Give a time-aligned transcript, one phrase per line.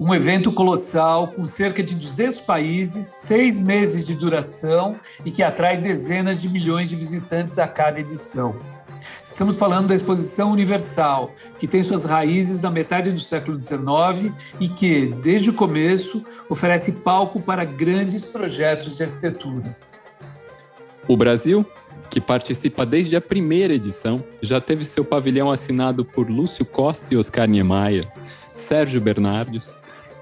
[0.00, 5.78] Um evento colossal com cerca de 200 países, seis meses de duração e que atrai
[5.78, 8.56] dezenas de milhões de visitantes a cada edição.
[9.24, 11.30] Estamos falando da Exposição Universal,
[11.60, 16.90] que tem suas raízes na metade do século XIX e que, desde o começo, oferece
[16.90, 19.76] palco para grandes projetos de arquitetura.
[21.06, 21.64] O Brasil,
[22.10, 27.16] que participa desde a primeira edição, já teve seu pavilhão assinado por Lúcio Costa e
[27.16, 28.04] Oscar Niemeyer,
[28.54, 29.74] Sérgio Bernardes,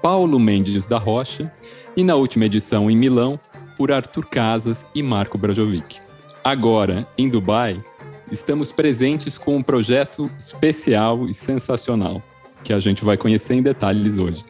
[0.03, 1.49] Paulo Mendes da Rocha
[1.95, 3.39] e, na última edição em Milão,
[3.77, 6.01] por Arthur Casas e Marco Brajovic.
[6.43, 7.81] Agora, em Dubai,
[8.29, 12.21] estamos presentes com um projeto especial e sensacional,
[12.65, 14.43] que a gente vai conhecer em detalhes hoje.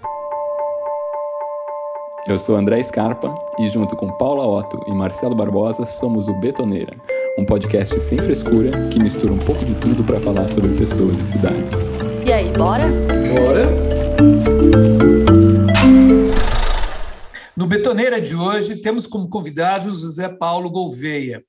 [2.28, 6.98] Eu sou André Scarpa e, junto com Paula Otto e Marcelo Barbosa, somos o Betoneira,
[7.38, 11.32] um podcast sem frescura que mistura um pouco de tudo para falar sobre pessoas e
[11.34, 11.80] cidades.
[12.26, 12.86] E aí, bora?
[13.36, 15.13] Bora!
[17.56, 21.44] No Betoneira de hoje, temos como convidado José Paulo Gouveia,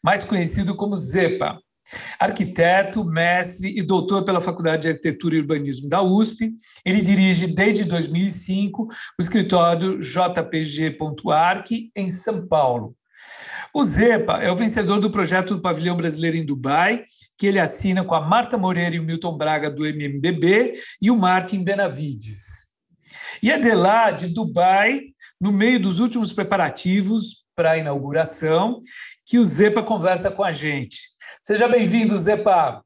[0.00, 1.58] mais conhecido como Zepa.
[2.20, 7.82] Arquiteto, mestre e doutor pela Faculdade de Arquitetura e Urbanismo da USP, ele dirige desde
[7.84, 8.84] 2005
[9.18, 12.94] o escritório jpg.arc em São Paulo.
[13.74, 17.02] O Zepa é o vencedor do projeto do Pavilhão Brasileiro em Dubai,
[17.36, 21.16] que ele assina com a Marta Moreira e o Milton Braga do MMBB e o
[21.16, 22.58] Martin Benavides.
[23.42, 25.00] E é de lá, de Dubai,
[25.40, 28.82] no meio dos últimos preparativos para a inauguração,
[29.26, 30.98] que o Zepa conversa com a gente.
[31.42, 32.84] Seja bem-vindo, Zepa.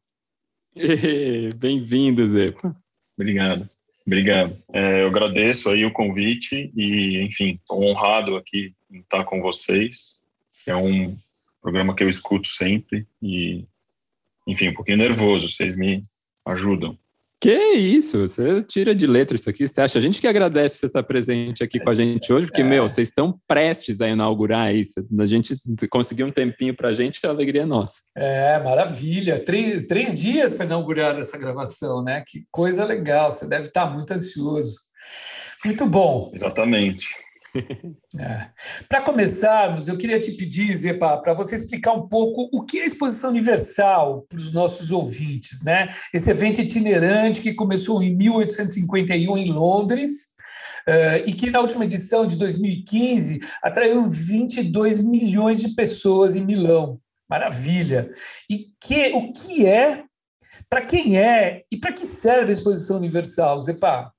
[1.57, 2.75] Bem-vindo, Zepa.
[3.17, 3.69] Obrigado.
[4.07, 4.57] Obrigado.
[4.73, 10.23] É, eu agradeço aí o convite e, enfim, estou honrado aqui em estar com vocês.
[10.67, 11.17] É um
[11.61, 13.65] programa que eu escuto sempre e,
[14.47, 15.49] enfim, um pouquinho nervoso.
[15.49, 16.03] Vocês me
[16.47, 16.99] ajudam.
[17.43, 19.99] Que isso, você tira de letra isso aqui, você acha?
[19.99, 22.65] A gente que agradece você estar presente aqui com a gente hoje, porque, é.
[22.65, 25.05] meu, vocês estão prestes a inaugurar isso.
[25.19, 25.57] A gente
[25.91, 27.95] conseguir um tempinho para a gente, a alegria é nossa.
[28.17, 29.41] É, maravilha.
[29.45, 32.23] Três, três dias para inaugurar essa gravação, né?
[32.25, 34.79] Que coisa legal, você deve estar muito ansioso.
[35.65, 36.31] Muito bom.
[36.33, 37.09] Exatamente.
[38.19, 38.49] É.
[38.89, 42.83] Para começarmos, eu queria te pedir, Zepa, para você explicar um pouco o que é
[42.83, 45.89] a Exposição Universal para os nossos ouvintes, né?
[46.13, 50.33] Esse evento itinerante que começou em 1851 em Londres
[50.89, 57.01] uh, e que na última edição de 2015 atraiu 22 milhões de pessoas em Milão.
[57.29, 58.11] Maravilha!
[58.49, 60.05] E que, o que é,
[60.69, 64.12] para quem é e para que serve a Exposição Universal, Zepa?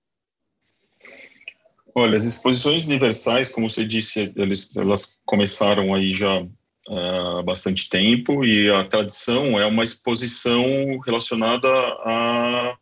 [1.95, 6.43] Olha, as exposições universais, como você disse, eles, elas começaram aí já
[6.89, 12.75] ah, há bastante tempo e a tradição é uma exposição relacionada a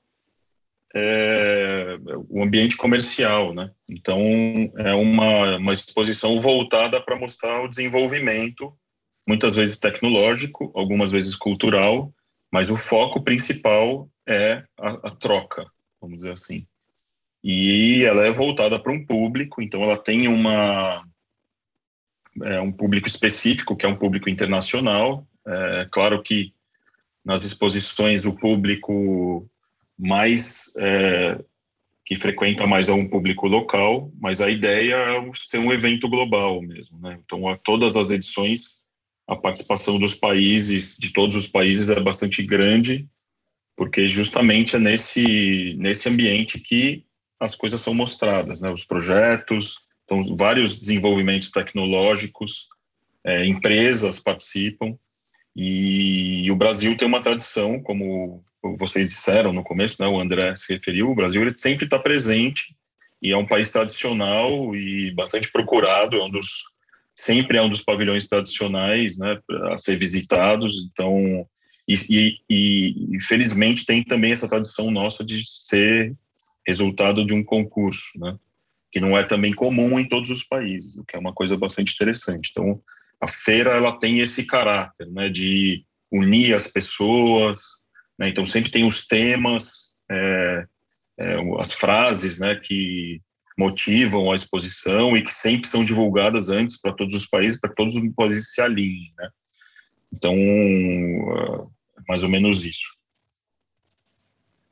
[0.93, 1.97] é,
[2.29, 3.71] o ambiente comercial, né?
[3.89, 4.19] Então
[4.77, 8.73] é uma, uma exposição voltada para mostrar o desenvolvimento,
[9.25, 12.13] muitas vezes tecnológico, algumas vezes cultural,
[12.51, 15.65] mas o foco principal é a, a troca,
[16.01, 16.65] vamos dizer assim
[17.43, 21.03] e ela é voltada para um público, então ela tem uma
[22.43, 25.27] é, um público específico, que é um público internacional.
[25.45, 26.53] É, claro que
[27.25, 29.49] nas exposições o público
[29.97, 31.43] mais é,
[32.05, 36.61] que frequenta mais é um público local, mas a ideia é ser um evento global
[36.61, 37.19] mesmo, né?
[37.23, 38.81] Então, a todas as edições,
[39.27, 43.07] a participação dos países, de todos os países, é bastante grande,
[43.77, 47.05] porque justamente é nesse, nesse ambiente que
[47.41, 48.69] as coisas são mostradas, né?
[48.69, 52.67] Os projetos, então vários desenvolvimentos tecnológicos,
[53.25, 54.95] é, empresas participam
[55.55, 58.43] e, e, o Brasil tem uma tradição, como
[58.77, 60.07] vocês disseram no começo, né?
[60.07, 62.75] O André se referiu, o Brasil ele sempre está presente
[63.21, 66.63] e é um país tradicional e bastante procurado, é um dos
[67.13, 69.39] sempre é um dos pavilhões tradicionais, né?
[69.71, 71.47] A ser visitados, então
[71.87, 76.15] e, e, e, felizmente tem também essa tradição nossa de ser
[76.65, 78.37] resultado de um concurso, né?
[78.91, 81.93] que não é também comum em todos os países, o que é uma coisa bastante
[81.93, 82.49] interessante.
[82.51, 82.81] Então,
[83.21, 87.61] a feira ela tem esse caráter, né, de unir as pessoas,
[88.19, 88.27] né?
[88.27, 90.65] Então sempre tem os temas, é,
[91.17, 93.21] é, as frases, né, que
[93.57, 97.95] motivam a exposição e que sempre são divulgadas antes para todos os países, para todos
[97.95, 99.29] os países se alinhem, né?
[100.11, 103.00] Então, é mais ou menos isso.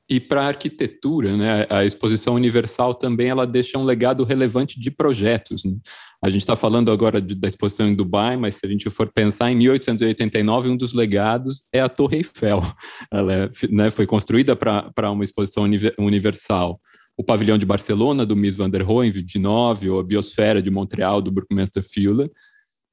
[0.10, 4.90] E para a arquitetura, né, a exposição universal também ela deixa um legado relevante de
[4.90, 5.64] projetos.
[5.64, 5.76] Né?
[6.20, 9.12] A gente está falando agora de, da exposição em Dubai, mas se a gente for
[9.14, 12.64] pensar em 1889, um dos legados é a Torre Eiffel.
[13.14, 15.66] Ela é, né, foi construída para uma exposição
[16.00, 16.82] universal.
[17.16, 20.72] o pavilhão de Barcelona, do Mies van der Rohe, de 9, ou a Biosfera de
[20.72, 22.32] Montreal, do Burkmaster Fuller,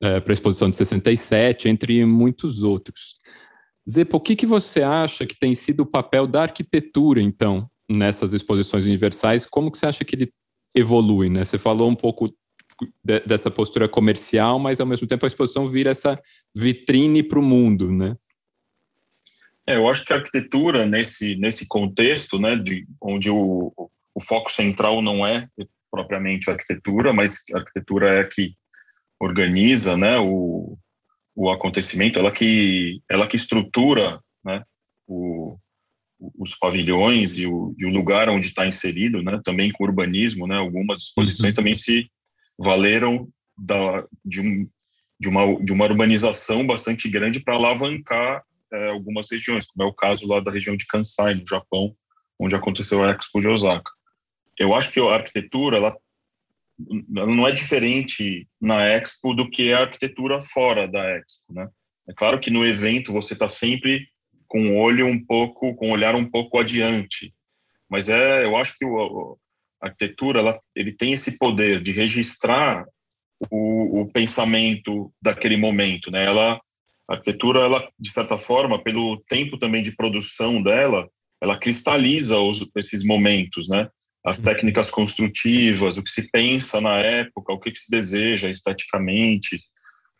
[0.02, 3.16] é, para a exposição de 67, entre muitos outros.
[3.88, 8.32] Zepa, o que, que você acha que tem sido o papel da arquitetura, então, nessas
[8.32, 9.46] exposições universais?
[9.46, 10.32] Como que você acha que ele
[10.74, 11.28] evolui?
[11.28, 11.44] Né?
[11.44, 12.34] Você falou um pouco
[13.04, 16.20] de, dessa postura comercial, mas ao mesmo tempo a exposição vira essa
[16.54, 18.16] vitrine para o mundo, né?
[19.68, 23.72] É, eu acho que a arquitetura nesse nesse contexto, né, de onde o,
[24.14, 25.48] o foco central não é
[25.90, 28.54] propriamente a arquitetura, mas a arquitetura é que
[29.18, 30.78] organiza, né, o,
[31.36, 34.64] o acontecimento, ela que ela que estrutura, né,
[35.06, 35.58] o,
[36.38, 40.56] os pavilhões e o, e o lugar onde está inserido, né, também com urbanismo, né,
[40.56, 41.56] algumas exposições uhum.
[41.56, 42.10] também se
[42.58, 44.68] valeram da, de, um,
[45.20, 48.42] de, uma, de uma urbanização bastante grande para alavancar
[48.72, 51.94] é, algumas regiões, como é o caso lá da região de Kansai, no Japão,
[52.38, 53.90] onde aconteceu a Expo de Osaka.
[54.58, 55.96] Eu acho que a arquitetura ela,
[56.78, 61.68] não é diferente na Expo do que a arquitetura fora da Expo, né?
[62.08, 64.06] É claro que no evento você está sempre
[64.46, 67.34] com o olho um pouco, com o olhar um pouco adiante,
[67.88, 69.38] mas é, eu acho que o,
[69.80, 72.86] a arquitetura ela, ele tem esse poder de registrar
[73.50, 76.24] o, o pensamento daquele momento, né?
[76.24, 76.60] Ela
[77.08, 81.08] a arquitetura, ela, de certa forma, pelo tempo também de produção dela,
[81.40, 83.88] ela cristaliza os, esses momentos, né?
[84.26, 89.62] As técnicas construtivas, o que se pensa na época, o que, que se deseja esteticamente,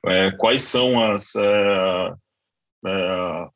[0.06, 2.12] é, quais são as, é,
[2.86, 3.48] é,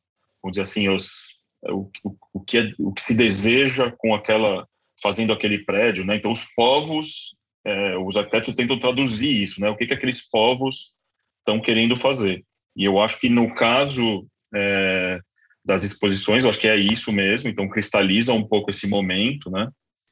[0.43, 1.39] vamos dizer assim, os,
[1.69, 4.67] o, o, o, que é, o que se deseja com aquela,
[5.01, 6.17] fazendo aquele prédio, né?
[6.17, 9.71] Então, os povos, é, os arquitetos tentam traduzir isso, né?
[9.71, 10.95] O que, que aqueles povos
[11.39, 12.45] estão querendo fazer.
[12.77, 15.21] E eu acho que no caso é,
[15.65, 19.69] das exposições, eu acho que é isso mesmo, então cristaliza um pouco esse momento, né?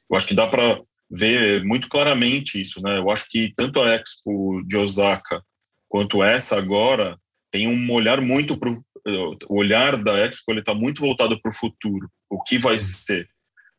[0.09, 2.97] Eu acho que dá para ver muito claramente isso, né?
[2.97, 5.41] Eu acho que tanto a Expo de Osaka
[5.87, 7.17] quanto essa agora
[7.51, 11.55] tem um olhar muito para o olhar da Expo ele está muito voltado para o
[11.55, 13.27] futuro, o que vai ser,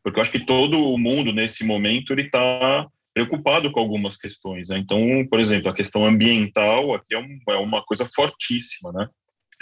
[0.03, 4.69] porque eu acho que todo o mundo nesse momento ele está preocupado com algumas questões.
[4.69, 4.79] Né?
[4.79, 4.99] Então,
[5.29, 9.09] por exemplo, a questão ambiental aqui é, um, é, uma coisa fortíssima, né?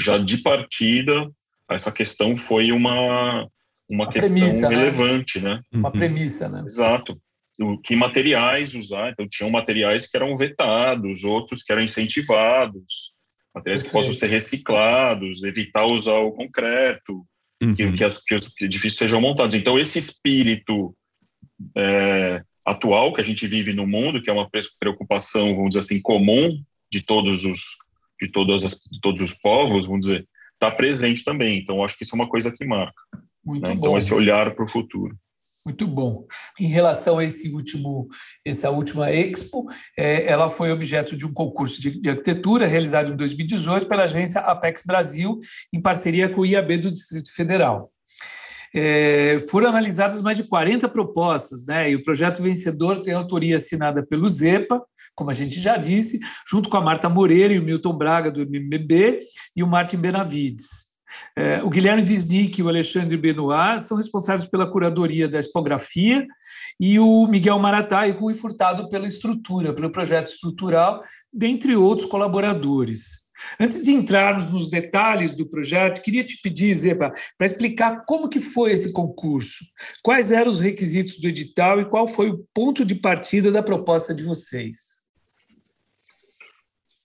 [0.01, 1.29] Já de partida,
[1.69, 3.49] essa questão foi uma,
[3.89, 4.77] uma, questão premissa, né?
[4.77, 5.55] relevante, né?
[5.55, 5.63] né?
[5.73, 6.63] Uma premissa, né?
[6.65, 7.21] Exato.
[7.61, 9.11] O, que materiais usar?
[9.11, 13.13] Então, tinham materiais que eram vetados, outros que eram incentivados,
[13.55, 13.85] materiais Perfeito.
[13.85, 17.27] que possam ser reciclados, evitar usar o concreto,
[17.63, 17.75] uhum.
[17.75, 19.55] que, que, as, que os edifícios sejam montados.
[19.55, 20.95] Então, esse espírito
[21.77, 24.49] é, atual que a gente vive no mundo, que é uma
[24.79, 27.61] preocupação, vamos dizer assim, comum de todos os
[28.21, 31.59] de todas as, de todos os povos, vamos dizer, está presente também.
[31.59, 33.01] Então, acho que isso é uma coisa que marca.
[33.49, 33.73] Muito né?
[33.73, 33.87] Então, bom.
[33.89, 35.17] Então, esse olhar para o futuro.
[35.65, 36.27] Muito bom.
[36.61, 38.09] Em relação a esse último,
[38.45, 39.67] essa última Expo,
[39.99, 44.41] é, ela foi objeto de um concurso de, de, arquitetura realizado em 2018 pela agência
[44.41, 45.39] Apex Brasil,
[45.73, 47.91] em parceria com o IAB do Distrito Federal.
[48.75, 51.91] É, foram analisadas mais de 40 propostas, né?
[51.91, 54.83] E o projeto vencedor tem autoria assinada pelo ZEPA,
[55.15, 58.43] como a gente já disse, junto com a Marta Moreira e o Milton Braga, do
[58.43, 59.19] MMB,
[59.57, 60.88] e o Martin Benavides.
[61.35, 66.27] É, o Guilherme Wisnik e o Alexandre Benoit são responsáveis pela curadoria da expografia
[66.79, 71.03] e o Miguel Maratá e Rui Furtado pela estrutura, pelo projeto estrutural,
[71.33, 73.29] dentre outros colaboradores.
[73.59, 78.41] Antes de entrarmos nos detalhes do projeto, queria te pedir, Zeba, para explicar como que
[78.41, 79.65] foi esse concurso,
[80.03, 84.15] quais eram os requisitos do edital e qual foi o ponto de partida da proposta
[84.15, 85.07] de vocês.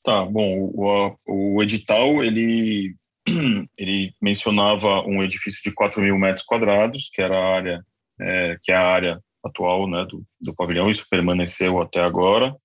[0.03, 2.95] Tá, bom, o, o edital, ele,
[3.77, 7.85] ele mencionava um edifício de 4 mil metros quadrados, que era a área,
[8.19, 12.55] é, que é a área atual né, do, do pavilhão, isso permaneceu até agora,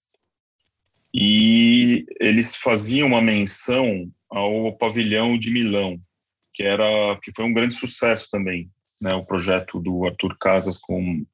[1.13, 5.99] e eles faziam uma menção ao pavilhão de Milão,
[6.55, 11.25] que era que foi um grande sucesso também, né, o projeto do Arthur Casas com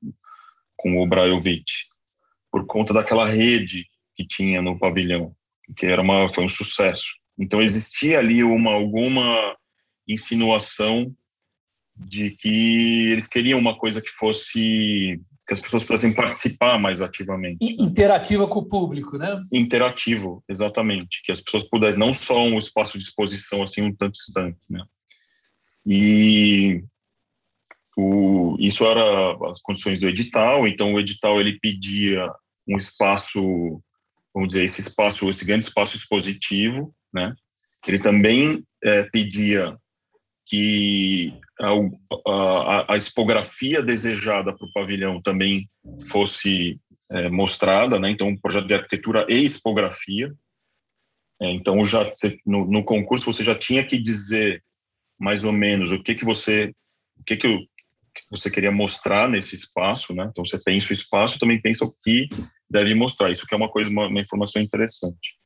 [0.76, 1.72] com o Brajovic,
[2.50, 5.34] por conta daquela rede que tinha no pavilhão,
[5.74, 7.18] que era uma foi um sucesso.
[7.38, 9.56] Então existia ali uma alguma
[10.06, 11.12] insinuação
[11.96, 17.58] de que eles queriam uma coisa que fosse que as pessoas pudessem participar mais ativamente.
[17.78, 19.42] Interativa com o público, né?
[19.52, 21.20] Interativo, exatamente.
[21.22, 24.82] Que as pessoas pudessem, não só um espaço de exposição assim um tanto distante, né?
[25.86, 26.82] E
[27.96, 32.32] o, isso era as condições do edital, então o edital ele pedia
[32.66, 33.82] um espaço,
[34.32, 37.34] vamos dizer, esse espaço, esse grande espaço expositivo, né?
[37.86, 39.76] Ele também é, pedia
[40.46, 41.70] que a,
[42.30, 45.68] a, a expografia desejada para o pavilhão também
[46.08, 46.78] fosse
[47.10, 48.10] é, mostrada, né?
[48.10, 50.32] Então, um projeto de arquitetura e expografia.
[51.40, 52.10] É, então, já
[52.44, 54.62] no, no, concurso você já tinha que dizer
[55.18, 56.74] mais ou menos o que que você,
[57.18, 60.28] o que que, eu, que você queria mostrar nesse espaço, né?
[60.30, 62.28] Então, você pensa o espaço, também pensa o que
[62.68, 63.30] deve mostrar.
[63.30, 65.38] Isso que é uma coisa, uma, uma informação interessante.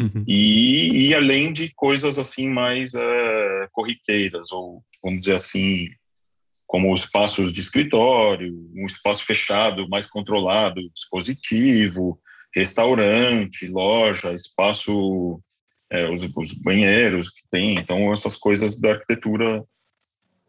[0.00, 0.24] Uhum.
[0.26, 5.88] E, e, além de coisas assim mais é, corriqueiras, ou vamos dizer assim,
[6.66, 12.18] como espaços de escritório, um espaço fechado, mais controlado, dispositivo,
[12.54, 15.42] restaurante, loja, espaço,
[15.90, 19.62] é, os, os, banheiros que tem, então essas coisas da arquitetura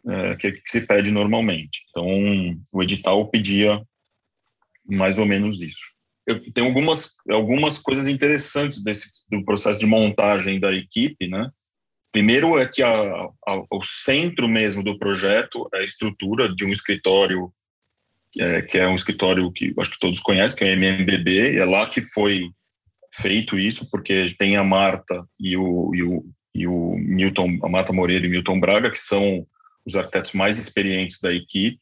[0.08, 1.82] é, que, que, se pede normalmente.
[1.90, 2.08] Então,
[2.74, 3.82] o edital pedia
[4.86, 5.92] mais ou menos isso.
[6.54, 11.50] Tenho algumas, algumas coisas interessantes desse, do processo de montagem da equipe, né?
[12.12, 16.72] Primeiro é que a, a, o centro mesmo do projeto é a estrutura de um
[16.72, 17.52] escritório,
[18.38, 21.58] é, que é um escritório que acho que todos conhecem, que é o MMBB, e
[21.58, 22.50] é lá que foi
[23.14, 27.94] feito isso, porque tem a Marta e o, e o, e o Milton, a Marta
[27.94, 29.46] Moreira e Milton Braga, que são
[29.86, 31.80] os arquitetos mais experientes da equipe.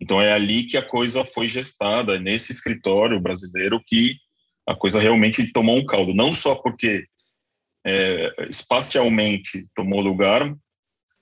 [0.00, 4.14] Então é ali que a coisa foi gestada, nesse escritório brasileiro, que
[4.68, 6.12] a coisa realmente tomou um caldo.
[6.12, 7.04] Não só porque
[7.86, 10.54] é, espacialmente tomou lugar,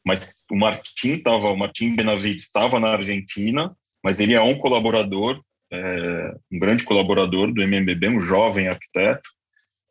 [0.04, 5.42] mas o Martim estava, o Martim Benavides estava na Argentina, mas ele é um colaborador,
[5.72, 9.28] é, um grande colaborador do MMBB, um jovem arquiteto,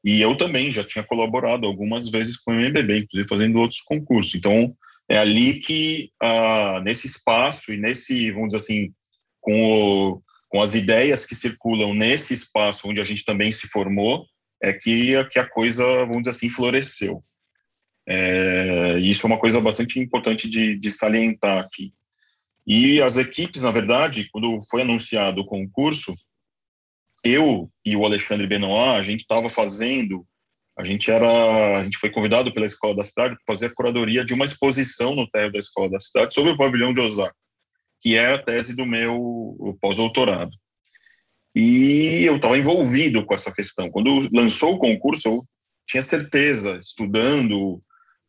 [0.03, 4.35] e eu também já tinha colaborado algumas vezes com o MMBB, inclusive fazendo outros concursos.
[4.35, 4.75] Então,
[5.09, 8.93] é ali que, ah, nesse espaço e nesse, vamos dizer assim,
[9.41, 14.25] com, o, com as ideias que circulam nesse espaço onde a gente também se formou,
[14.61, 17.23] é que, que a coisa, vamos dizer assim, floresceu.
[18.07, 21.93] É, isso é uma coisa bastante importante de, de salientar aqui.
[22.65, 26.15] E as equipes, na verdade, quando foi anunciado o concurso,
[27.23, 30.25] eu e o Alexandre Benoit, a gente estava fazendo,
[30.77, 34.25] a gente era, a gente foi convidado pela Escola da Cidade para fazer a curadoria
[34.25, 37.35] de uma exposição no térreo da Escola da Cidade sobre o pavilhão de Osaka,
[38.01, 40.51] que é a tese do meu pós-doutorado.
[41.55, 43.89] E eu estava envolvido com essa questão.
[43.89, 45.45] Quando lançou o concurso, eu
[45.87, 47.79] tinha certeza, estudando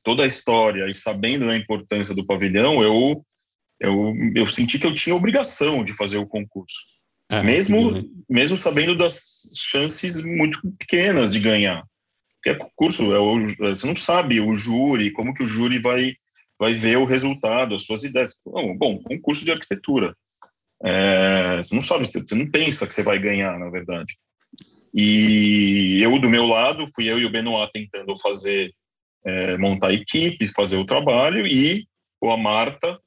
[0.03, 3.25] toda a história e sabendo da importância do pavilhão, eu,
[3.81, 6.77] eu, eu senti que eu tinha obrigação de fazer o concurso.
[7.31, 11.83] É, mesmo, mesmo sabendo das chances muito pequenas de ganhar.
[12.45, 16.15] Porque é concurso, é o, você não sabe o júri, como que o júri vai,
[16.59, 18.39] vai ver o resultado, as suas ideias.
[18.45, 20.15] Bom, bom concurso de arquitetura.
[20.85, 24.19] É, você não sabe, você não pensa que você vai ganhar, na verdade.
[24.93, 28.75] E eu, do meu lado, fui eu e o Benoit tentando fazer,
[29.25, 31.87] é, montar a equipe, fazer o trabalho, e
[32.23, 33.01] a Marta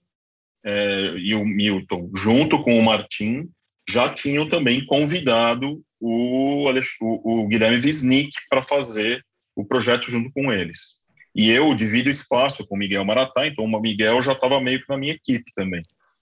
[0.65, 3.47] é, e o Milton, junto com o Martim,
[3.87, 9.23] já tinham também convidado o, o, o Guilherme Wisnik para fazer
[9.57, 11.01] o projeto junto com eles.
[11.35, 14.89] E eu divido espaço com o Miguel Maratá, então o Miguel já estava meio que
[14.89, 15.81] na minha equipe também.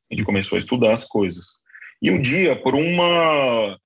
[0.10, 1.46] A gente começou a estudar as coisas.
[2.02, 3.78] E um dia, por uma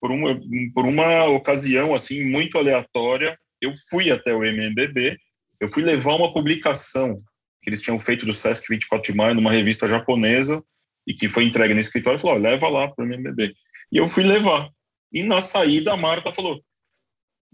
[0.00, 0.40] por uma,
[0.74, 5.18] por uma ocasião assim muito aleatória, eu fui até o MMBB,
[5.60, 7.16] eu fui levar uma publicação
[7.62, 10.62] que eles tinham feito do Sesc 24 de maio numa revista japonesa
[11.06, 13.54] e que foi entregue no escritório falou, leva lá para o MMBB.
[13.92, 14.68] E eu fui levar.
[15.12, 16.62] E na saída a Marta falou,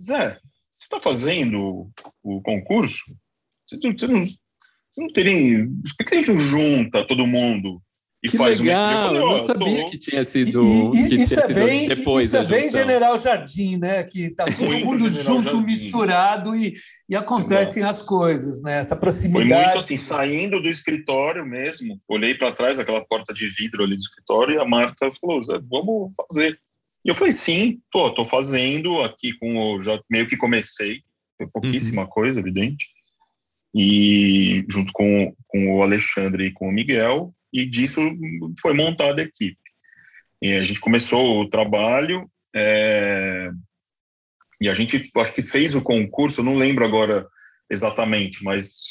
[0.00, 0.38] Zé,
[0.74, 1.90] você está fazendo
[2.22, 3.04] o concurso?
[3.66, 5.66] Você não, você não, você não teria...
[5.96, 7.82] Por que a gente não junta todo mundo
[8.24, 9.16] e que faz legal, um...
[9.16, 9.90] eu, falei, oh, eu não sabia tô...
[9.90, 12.70] que tinha sido, e, e, que isso tinha é sido bem, depois isso é bem
[12.70, 14.04] General Jardim, né?
[14.04, 15.64] Que está todo muito mundo junto, Jardim.
[15.64, 16.72] misturado e,
[17.08, 17.96] e acontecem Exato.
[17.96, 18.78] as coisas, né?
[18.78, 19.48] Essa proximidade.
[19.48, 23.96] Foi muito assim, saindo do escritório mesmo, olhei para trás, aquela porta de vidro ali
[23.96, 26.56] do escritório, e a Marta falou, Zé, vamos fazer.
[27.04, 29.82] E eu falei, sim, tô, tô fazendo aqui com o...
[29.82, 31.02] Já meio que comecei,
[31.36, 32.08] foi pouquíssima uhum.
[32.08, 32.86] coisa, evidente.
[33.74, 38.00] E junto com, com o Alexandre e com o Miguel, e disso
[38.60, 39.58] foi montada a equipe.
[40.40, 43.50] E a gente começou o trabalho, é,
[44.60, 47.26] e a gente, acho que fez o concurso, não lembro agora
[47.68, 48.82] exatamente, mas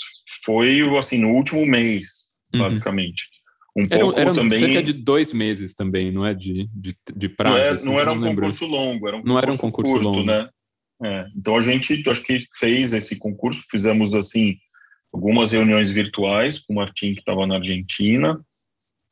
[0.44, 2.62] foi assim no último mês, uhum.
[2.62, 3.30] basicamente.
[3.76, 4.60] Um era, pouco era também.
[4.60, 7.56] Cerca de dois meses também, não é de, de, de prazo.
[7.56, 10.04] Não, é, assim, não era um concurso longo, era um não era um concurso curto,
[10.04, 10.24] longo.
[10.24, 10.50] né?
[11.04, 14.58] É, então a gente, acho que fez esse concurso, fizemos assim
[15.12, 18.40] algumas reuniões virtuais com o Martim que estava na Argentina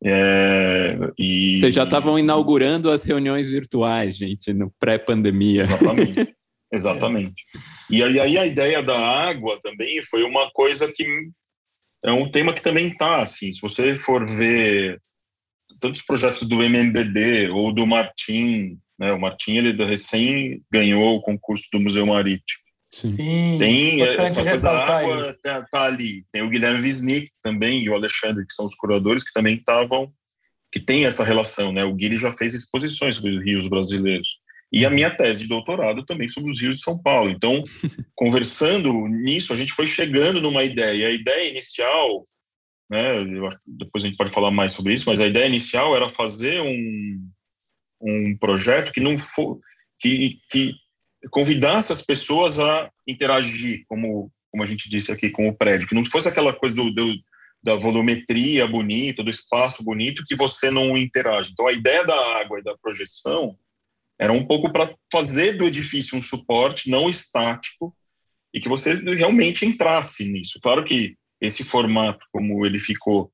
[0.03, 1.59] é, e...
[1.59, 5.63] Vocês já estavam inaugurando as reuniões virtuais, gente, no pré-pandemia.
[5.63, 6.35] Exatamente.
[6.71, 7.43] Exatamente.
[7.89, 11.03] E aí, aí, a ideia da água também foi uma coisa que
[12.03, 15.01] é um tema que também está, assim, se você for ver
[15.79, 21.65] tantos projetos do MMBD ou do Martim, né, o Martim, ele recém ganhou o concurso
[21.71, 22.69] do Museu Marítimo.
[22.91, 26.25] Sim, tem essa coisa da água tá, tá, ali.
[26.31, 30.11] Tem o Guilherme Wisnik também e o Alexandre, que são os curadores, que também estavam,
[30.71, 31.83] que tem essa relação, né?
[31.83, 34.38] O Guilherme já fez exposições sobre os rios brasileiros.
[34.71, 37.29] E a minha tese de doutorado também sobre os rios de São Paulo.
[37.29, 37.63] Então,
[38.15, 41.07] conversando nisso, a gente foi chegando numa ideia.
[41.07, 42.23] A ideia inicial,
[42.89, 43.23] né,
[43.65, 47.29] depois a gente pode falar mais sobre isso, mas a ideia inicial era fazer um,
[48.01, 49.59] um projeto que não for,
[49.99, 50.75] que, que
[51.31, 55.95] convidasse as pessoas a interagir, como, como a gente disse aqui, com o prédio, que
[55.95, 57.15] não fosse aquela coisa do, do
[57.61, 61.51] da volumetria bonita, do espaço bonito, que você não interage.
[61.51, 63.57] Então, a ideia da água e da projeção
[64.19, 67.95] era um pouco para fazer do edifício um suporte não estático
[68.53, 70.59] e que você realmente entrasse nisso.
[70.61, 73.31] Claro que esse formato, como ele ficou,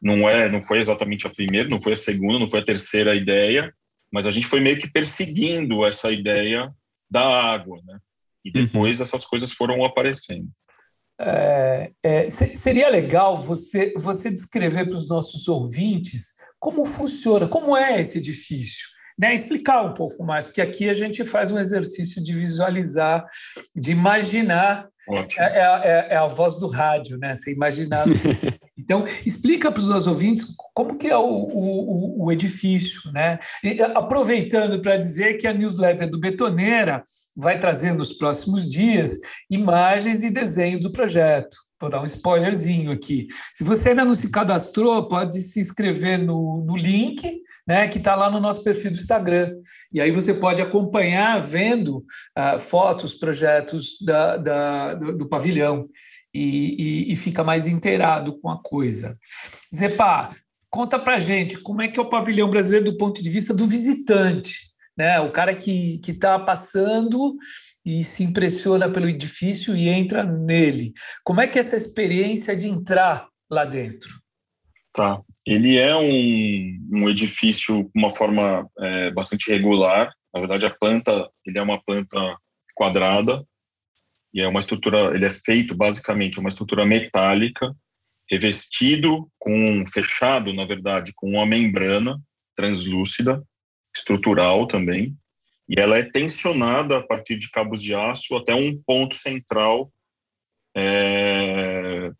[0.00, 3.16] não é, não foi exatamente a primeira, não foi a segunda, não foi a terceira
[3.16, 3.74] ideia,
[4.12, 6.72] mas a gente foi meio que perseguindo essa ideia
[7.10, 7.98] da água, né?
[8.44, 8.64] E uhum.
[8.64, 9.04] depois uhum.
[9.04, 10.48] essas coisas foram aparecendo.
[11.20, 18.00] É, é, seria legal você, você descrever para os nossos ouvintes como funciona, como é
[18.00, 18.86] esse edifício
[19.20, 23.26] né, explicar um pouco mais, porque aqui a gente faz um exercício de visualizar,
[23.76, 24.88] de imaginar.
[25.08, 27.34] É, é, é, é, a voz do rádio, né?
[27.34, 28.04] Você imaginar.
[28.78, 33.38] então, explica para os nossos ouvintes como que é o, o, o edifício, né?
[33.64, 37.02] E, aproveitando para dizer que a newsletter do Betoneira
[37.36, 39.18] vai trazer nos próximos dias
[39.50, 41.56] imagens e desenhos do projeto.
[41.80, 43.26] Vou dar um spoilerzinho aqui.
[43.54, 48.14] Se você ainda não se cadastrou, pode se inscrever no, no link né, que está
[48.14, 49.54] lá no nosso perfil do Instagram.
[49.92, 52.04] E aí você pode acompanhar vendo
[52.36, 55.88] uh, fotos, projetos da, da do, do, pavilhão
[56.34, 59.16] e, e, e, fica mais inteirado com a coisa.
[59.74, 60.34] Zepa,
[60.68, 63.68] conta para gente como é que é o pavilhão brasileiro do ponto de vista do
[63.68, 64.56] visitante,
[64.98, 65.20] né?
[65.20, 67.36] O cara que está passando
[67.84, 70.92] e se impressiona pelo edifício e entra nele.
[71.24, 74.20] Como é que é essa experiência de entrar lá dentro?
[74.92, 75.20] Tá.
[75.46, 80.12] Ele é um, um edifício com uma forma é, bastante regular.
[80.32, 82.36] Na verdade, a planta ele é uma planta
[82.74, 83.44] quadrada
[84.32, 85.14] e é uma estrutura.
[85.14, 87.74] Ele é feito basicamente uma estrutura metálica
[88.30, 92.20] revestido com fechado, na verdade, com uma membrana
[92.54, 93.42] translúcida
[93.96, 95.16] estrutural também
[95.70, 99.92] e ela é tensionada a partir de cabos de aço até um ponto central
[100.76, 102.10] é,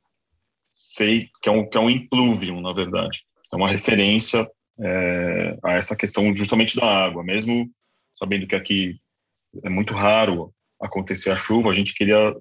[0.97, 3.25] feito, que é um, que é um impluvium, na verdade.
[3.53, 7.25] É uma referência é, a essa questão justamente da água.
[7.25, 7.69] Mesmo
[8.15, 9.01] sabendo que aqui
[9.65, 12.33] é muito raro acontecer a chuva, a gente queria, a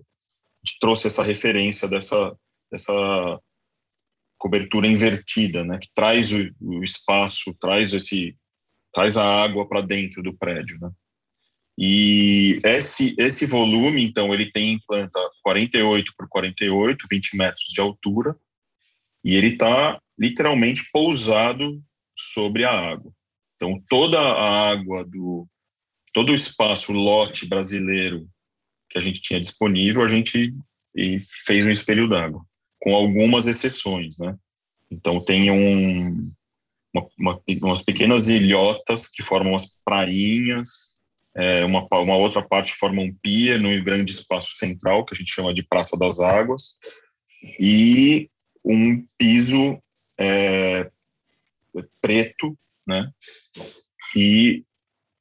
[0.64, 2.38] gente trouxe essa referência dessa,
[2.72, 3.40] dessa
[4.38, 8.38] cobertura invertida, né, que traz o, o espaço, traz esse,
[8.94, 10.90] traz a água para dentro do prédio, né.
[11.82, 17.80] E esse, esse volume, então, ele tem em planta 48 por 48, 20 metros de
[17.80, 18.36] altura,
[19.24, 21.82] e ele está literalmente pousado
[22.14, 23.14] sobre a água.
[23.56, 25.48] Então, toda a água do
[26.12, 28.28] todo o espaço, o lote brasileiro
[28.90, 30.54] que a gente tinha disponível, a gente
[31.46, 32.44] fez um espelho d'água,
[32.80, 34.36] com algumas exceções, né?
[34.92, 36.30] Então, tem um,
[36.94, 40.98] uma, uma, umas pequenas ilhotas que formam as prainhas,
[41.36, 45.34] é, uma, uma outra parte forma um pier no grande espaço central, que a gente
[45.34, 46.78] chama de Praça das Águas,
[47.60, 48.30] e
[48.66, 49.82] um piso
[50.20, 50.90] é,
[52.02, 53.10] preto, né?
[54.12, 54.66] Que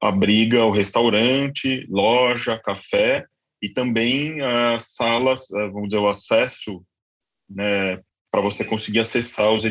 [0.00, 3.26] abriga o restaurante, loja, café
[3.60, 6.84] e também as salas, eh, vamos dizer, o acesso,
[7.48, 8.00] né,
[8.30, 9.64] para você conseguir acessar os,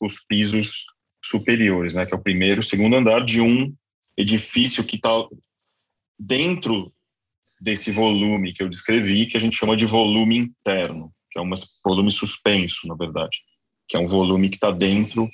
[0.00, 0.84] os pisos
[1.24, 3.74] superiores, né, que é o primeiro, segundo andar de um
[4.16, 5.10] edifício que está
[6.18, 6.92] dentro
[7.60, 11.50] desse volume que eu descrevi, que a gente chama de volume interno que é um
[11.82, 13.38] volume suspenso, na verdade,
[13.88, 15.28] que é um volume que está dentro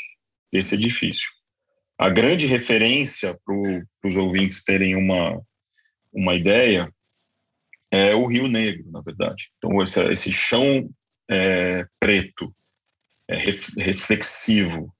[0.53, 1.29] desse edifício.
[1.99, 5.41] A grande referência para os ouvintes terem uma,
[6.13, 6.93] uma ideia
[7.91, 9.51] é o Rio Negro, na verdade.
[9.59, 10.89] Então, esse, esse chão
[11.29, 12.55] é, preto,
[13.27, 14.95] é, reflexivo,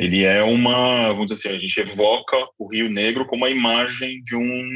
[0.00, 4.22] ele é uma, vamos dizer assim, a gente evoca o Rio Negro como a imagem
[4.22, 4.74] de um,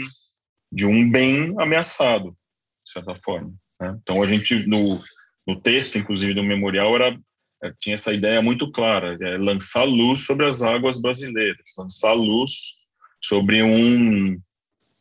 [0.71, 2.37] de um bem ameaçado,
[2.85, 3.51] de certa forma.
[3.81, 3.99] Né?
[4.03, 5.01] Então, a gente, no,
[5.47, 7.19] no texto, inclusive, do memorial, era,
[7.63, 12.75] eh, tinha essa ideia muito clara, é lançar luz sobre as águas brasileiras, lançar luz
[13.23, 14.39] sobre um,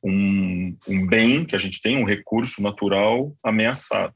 [0.01, 4.15] um, um bem que a gente tem, um recurso natural ameaçado,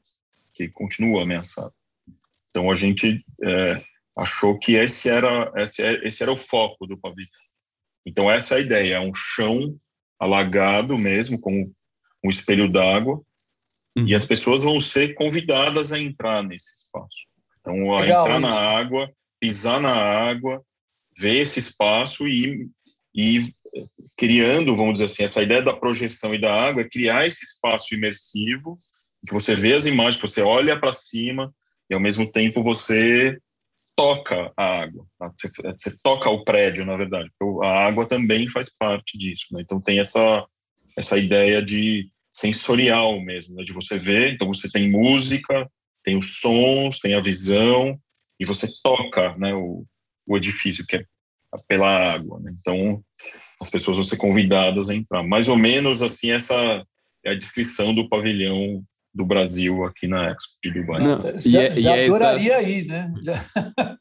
[0.54, 1.74] que continua ameaçado.
[2.48, 3.82] Então a gente é,
[4.18, 7.30] achou que esse era esse, esse era o foco do pavilhão.
[8.04, 9.78] Então essa é a ideia, é um chão
[10.18, 11.70] alagado mesmo com
[12.24, 13.22] um espelho d'água
[13.96, 14.06] uhum.
[14.06, 17.28] e as pessoas vão ser convidadas a entrar nesse espaço.
[17.60, 18.48] Então a Legal, entrar isso.
[18.48, 20.62] na água, pisar na água,
[21.16, 22.68] ver esse espaço e,
[23.14, 23.52] e
[24.16, 27.94] criando, vamos dizer assim, essa ideia da projeção e da água é criar esse espaço
[27.94, 28.74] imersivo
[29.26, 31.52] que você vê as imagens, você olha para cima
[31.90, 33.38] e ao mesmo tempo você
[33.98, 35.32] toca a água, tá?
[35.36, 37.28] você, você, toca o prédio, na verdade,
[37.64, 39.60] a água também faz parte disso, né?
[39.60, 40.46] então tem essa
[40.96, 43.64] essa ideia de sensorial mesmo, né?
[43.64, 45.68] de você ver, então você tem música,
[46.04, 47.98] tem os sons, tem a visão
[48.38, 49.84] e você toca, né, o,
[50.24, 51.04] o edifício que é
[51.66, 52.54] pela água, né?
[52.56, 53.02] então
[53.60, 56.84] as pessoas vão ser convidadas a entrar, mais ou menos assim essa
[57.24, 61.02] é a descrição do pavilhão do Brasil aqui na Expo de Dubai.
[61.02, 62.68] Não, já, é, já é adoraria essa...
[62.68, 63.12] ir, né?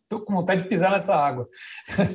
[0.04, 1.48] Estou com vontade de pisar nessa água.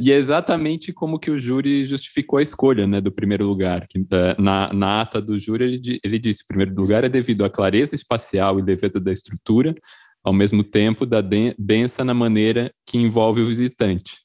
[0.01, 3.87] E é exatamente como que o júri justificou a escolha né, do primeiro lugar.
[3.89, 7.45] Que, é, na, na ata do júri, ele, ele disse: o primeiro lugar é devido
[7.45, 9.75] à clareza espacial e defesa da estrutura,
[10.23, 11.21] ao mesmo tempo da
[11.59, 14.23] densa na maneira que envolve o visitante.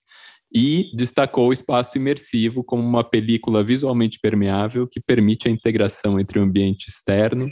[0.53, 6.39] E destacou o espaço imersivo como uma película visualmente permeável que permite a integração entre
[6.39, 7.49] o ambiente externo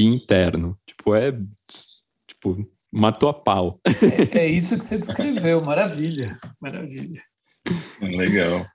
[0.00, 0.78] e interno.
[0.86, 1.32] Tipo, é.
[2.26, 3.80] Tipo, matou a pau.
[4.32, 7.22] É, é isso que você descreveu, maravilha, maravilha.
[8.00, 8.66] Legal.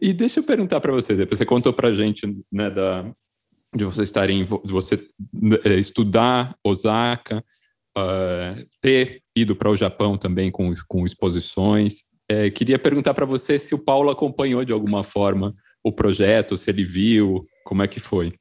[0.00, 3.10] E deixa eu perguntar para vocês, você contou para gente, né, da,
[3.74, 5.08] de você estarem, de você
[5.64, 7.44] é, estudar Osaka,
[7.96, 12.02] uh, ter ido para o Japão também com, com exposições.
[12.28, 16.70] É, queria perguntar para você se o Paulo acompanhou de alguma forma o projeto, se
[16.70, 18.34] ele viu, como é que foi?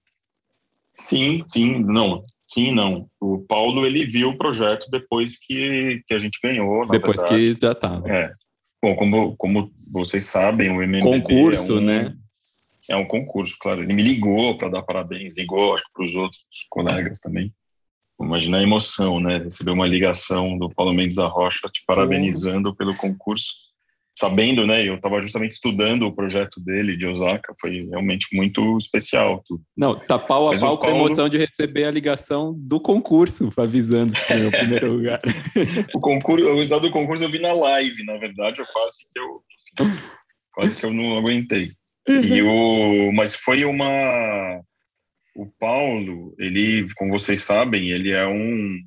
[0.99, 3.09] Sim, sim, não, sim, não.
[3.21, 6.85] O Paulo ele viu o projeto depois que, que a gente ganhou.
[6.85, 7.55] depois verdade.
[7.55, 8.11] que já estava.
[8.11, 8.33] É.
[8.83, 12.13] Bom, como, como vocês sabem, o MMBB concurso, é um, né?
[12.89, 13.81] É um concurso, claro.
[13.81, 17.53] Ele me ligou para dar parabéns, ligou, acho para os outros colegas também.
[18.21, 19.37] Imagina a emoção, né?
[19.37, 22.75] Receber uma ligação do Paulo Mendes da Rocha te parabenizando uhum.
[22.75, 23.53] pelo concurso
[24.19, 24.85] sabendo, né?
[24.85, 29.41] Eu estava justamente estudando o projeto dele de Osaka, foi realmente muito especial.
[29.47, 29.63] Tudo.
[29.77, 30.97] Não, tá pau a Mas pau com Paulo...
[30.97, 35.21] a emoção de receber a ligação do concurso, avisando que foi o primeiro lugar.
[35.93, 39.19] o concurso, o resultado do concurso eu vi na live, na verdade, eu quase que
[39.19, 39.41] eu
[40.51, 41.71] quase que eu não aguentei.
[42.09, 44.61] E o, mas foi uma
[45.33, 48.79] o Paulo, ele, como vocês sabem, ele é um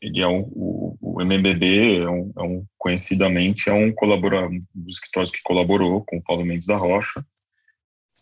[0.00, 4.64] ele é um, o, o MBB é um, é um, conhecidamente é um colaborador um
[4.74, 7.24] dos escritórios que colaborou com o Paulo Mendes da Rocha.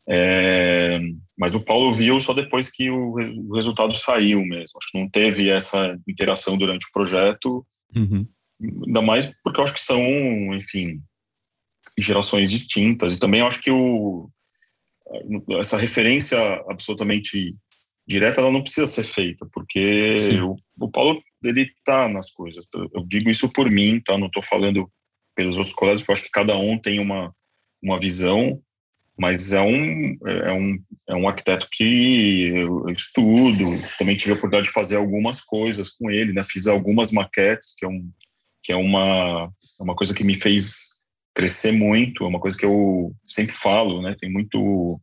[0.09, 1.01] É,
[1.37, 4.79] mas o Paulo viu só depois que o, o, resultado saiu mesmo.
[4.79, 7.67] Acho que não teve essa interação durante o projeto.
[7.95, 8.27] Uhum.
[8.87, 10.01] ainda mais porque eu acho que são
[10.55, 11.01] enfim
[11.99, 13.15] gerações distintas.
[13.15, 14.31] E também acho que o
[15.61, 17.55] essa referência absolutamente
[18.09, 22.67] direta ela não precisa ser feita porque o, o Paulo ele está nas coisas.
[22.93, 24.19] Eu digo isso por mim, tá?
[24.19, 24.91] Não estou falando
[25.35, 27.33] pelos outros colegas, porque eu acho que cada um tem uma,
[27.83, 28.61] uma visão,
[29.19, 33.65] mas é um, é, um, é um arquiteto que eu estudo,
[33.99, 36.45] também tive a oportunidade de fazer algumas coisas com ele, né?
[36.45, 38.11] Fiz algumas maquetes, que é, um,
[38.63, 40.97] que é uma, é uma coisa que me fez
[41.35, 44.17] crescer muito, é uma coisa que eu sempre falo, né?
[44.19, 45.01] Tem muito,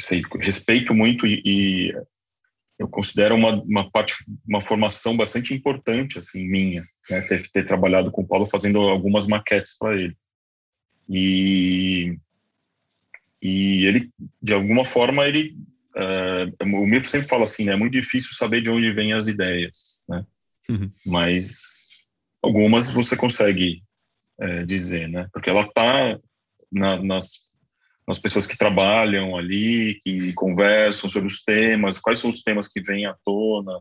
[0.00, 1.92] sei, respeito muito e, e
[2.78, 4.14] eu considero uma, uma parte,
[4.46, 7.20] uma formação bastante importante, assim, minha, né?
[7.22, 10.16] ter, ter trabalhado com o Paulo fazendo algumas maquetes para ele.
[11.08, 12.16] E,
[13.42, 14.10] e ele,
[14.40, 15.56] de alguma forma, ele,
[15.96, 17.72] uh, o Milton sempre fala assim, né?
[17.72, 20.24] É muito difícil saber de onde vêm as ideias, né?
[20.68, 20.92] Uhum.
[21.06, 21.88] Mas
[22.42, 23.82] algumas você consegue
[24.40, 25.28] é, dizer, né?
[25.32, 26.18] Porque ela está
[26.70, 27.47] na, nas
[28.08, 32.80] nas pessoas que trabalham ali, que conversam sobre os temas, quais são os temas que
[32.80, 33.78] vêm à tona,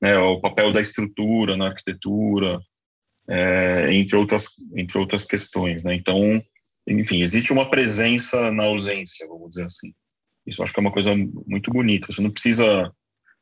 [0.00, 2.60] né, o papel da estrutura na arquitetura,
[3.28, 5.92] é, entre outras entre outras questões, né?
[5.94, 6.40] Então,
[6.86, 9.92] enfim, existe uma presença na ausência, vamos dizer assim.
[10.46, 11.12] Isso acho que é uma coisa
[11.46, 12.12] muito bonita.
[12.12, 12.92] Você não precisa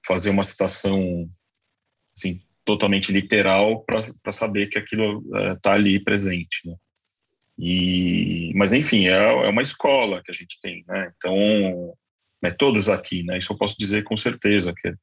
[0.07, 1.29] fazer uma citação
[2.17, 5.23] assim totalmente literal para saber que aquilo
[5.57, 6.61] está é, ali presente.
[6.65, 6.75] Né?
[7.59, 11.13] E, mas enfim, é, é uma escola que a gente tem, né?
[11.17, 11.95] Então,
[12.43, 13.39] né, todos aqui, né?
[13.39, 14.95] Isso eu posso dizer com certeza que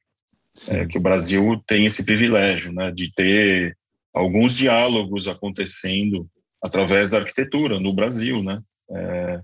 [0.68, 2.90] é, que o Brasil tem esse privilégio, né?
[2.90, 3.76] De ter
[4.12, 6.28] alguns diálogos acontecendo
[6.62, 8.60] através da arquitetura no Brasil, né?
[8.90, 9.40] É,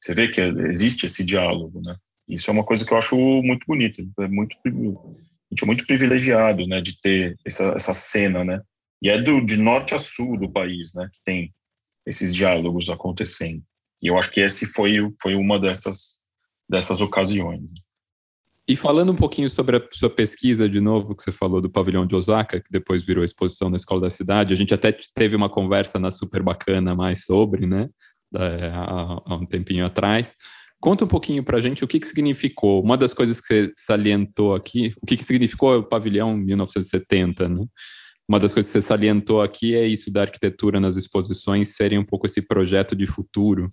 [0.00, 1.96] você vê que existe esse diálogo, né?
[2.28, 4.68] Isso é uma coisa que eu acho muito bonita, é muito a
[5.54, 6.80] gente é muito privilegiado, né?
[6.80, 8.62] De ter essa, essa cena, né?
[9.04, 11.52] E é do, de norte a sul do país, né, que tem
[12.06, 13.62] esses diálogos acontecendo.
[14.02, 16.16] E eu acho que esse foi, foi uma dessas,
[16.68, 17.70] dessas ocasiões.
[18.66, 22.06] E falando um pouquinho sobre a sua pesquisa, de novo, que você falou do pavilhão
[22.06, 25.50] de Osaka, que depois virou exposição na Escola da Cidade, a gente até teve uma
[25.50, 27.90] conversa na Super Bacana mais sobre, né,
[28.34, 30.34] há, há um tempinho atrás.
[30.80, 32.82] Conta um pouquinho para a gente o que, que significou.
[32.82, 37.66] Uma das coisas que você salientou aqui, o que, que significou o pavilhão 1970, né?
[38.28, 42.04] Uma das coisas que você salientou aqui é isso da arquitetura nas exposições serem um
[42.04, 43.68] pouco esse projeto de futuro.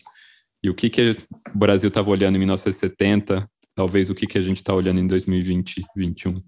[0.63, 1.11] E o que, que
[1.55, 5.07] o Brasil estava olhando em 1970 talvez o que, que a gente está olhando em
[5.07, 6.41] 2020, 2021?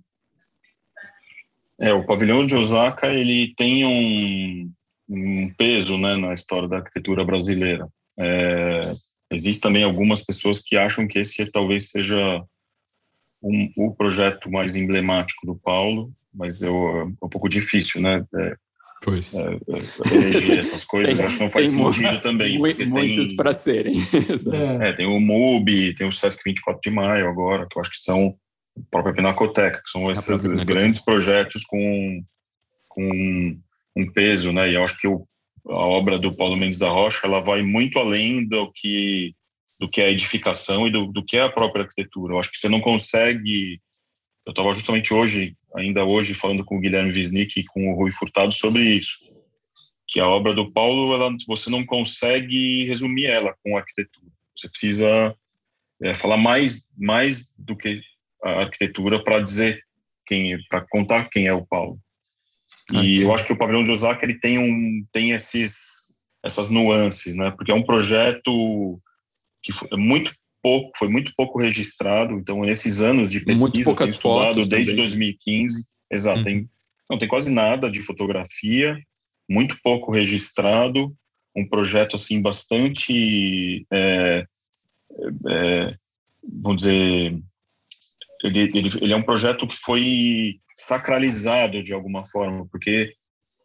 [1.80, 4.72] É, o pavilhão de Osaka ele tem um,
[5.10, 7.88] um peso né, na história da arquitetura brasileira.
[8.20, 8.82] É,
[9.34, 12.44] Existem também algumas pessoas que acham que esse talvez seja
[13.44, 18.26] um, o projeto mais emblemático do Paulo, mas eu, é um pouco difícil, né?
[18.36, 18.56] É,
[19.04, 19.34] Pois.
[19.36, 19.60] É,
[20.16, 22.58] eleger essas coisas, tem, acho que não faz sentido também.
[22.58, 23.98] Muitos para serem.
[24.82, 24.90] é.
[24.90, 27.98] é, tem o MUBI, tem o Sesc 24 de Maio agora, que eu acho que
[27.98, 28.34] são
[28.78, 32.24] a própria Pinacoteca, que são esses grandes projetos com,
[32.88, 33.60] com
[33.96, 34.72] um peso, né?
[34.72, 35.28] E eu acho que o,
[35.68, 39.36] a obra do Paulo Mendes da Rocha, ela vai muito além do que
[39.80, 42.34] do que é a edificação e do, do que é a própria arquitetura.
[42.34, 43.82] Eu acho que você não consegue
[44.46, 48.12] eu estava justamente hoje ainda hoje falando com o Guilherme Wisnik e com o Rui
[48.12, 49.18] Furtado sobre isso,
[50.08, 54.28] que a obra do Paulo, ela, você não consegue resumir ela com arquitetura.
[54.56, 55.36] Você precisa
[56.02, 58.02] é, falar mais, mais do que
[58.44, 59.82] a arquitetura para dizer
[60.28, 61.98] quem, para contar quem é o Paulo.
[62.92, 67.36] E eu acho que o pavilhão de Osaka ele tem um, tem esses, essas nuances,
[67.36, 67.52] né?
[67.52, 69.02] Porque é um projeto
[69.64, 72.34] que é muito pouco, foi muito pouco registrado.
[72.34, 75.06] Então, nesses anos de pesquisa, muito poucas fotos desde também.
[75.06, 76.44] 2015, exato, uhum.
[76.44, 76.70] tem,
[77.10, 78.98] não tem quase nada de fotografia,
[79.50, 81.16] muito pouco registrado,
[81.56, 84.46] um projeto assim bastante, é,
[85.50, 85.96] é,
[86.62, 87.40] vamos dizer,
[88.44, 93.14] ele, ele, ele é um projeto que foi sacralizado de alguma forma, porque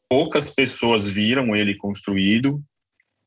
[0.08, 2.62] poucas pessoas viram ele construído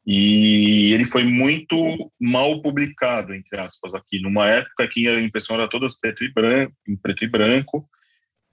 [0.06, 5.70] e ele foi muito mal publicado, entre aspas, aqui, numa época que a impressão era
[5.70, 7.88] toda preto e branco, em preto e branco,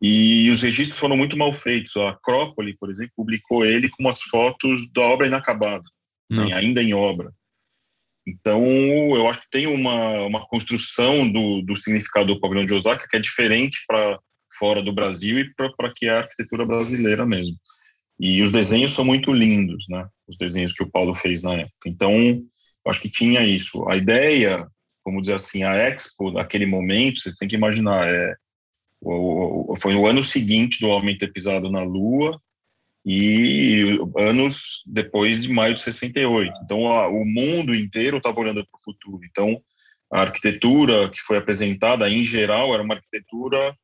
[0.01, 1.97] e os registros foram muito mal feitos.
[1.97, 5.85] A Acrópole, por exemplo, publicou ele com as fotos da obra inacabada,
[6.31, 7.33] né, ainda em obra.
[8.27, 8.63] Então,
[9.17, 13.17] eu acho que tem uma, uma construção do, do significado do pavilhão de Osaka que
[13.17, 14.19] é diferente para
[14.59, 17.57] fora do Brasil e para que é a arquitetura brasileira mesmo.
[18.19, 20.09] E os desenhos são muito lindos, né?
[20.27, 21.89] Os desenhos que o Paulo fez na época.
[21.89, 22.13] Então,
[22.87, 23.89] acho que tinha isso.
[23.89, 24.67] A ideia,
[25.05, 28.35] vamos dizer assim, a Expo, naquele momento, vocês têm que imaginar, é,
[29.01, 32.41] o, o, foi no ano seguinte do homem ter pisado na Lua
[33.07, 36.53] e anos depois de maio de 68.
[36.65, 39.21] Então, a, o mundo inteiro estava olhando para o futuro.
[39.25, 39.63] Então,
[40.13, 43.77] a arquitetura que foi apresentada, em geral, era uma arquitetura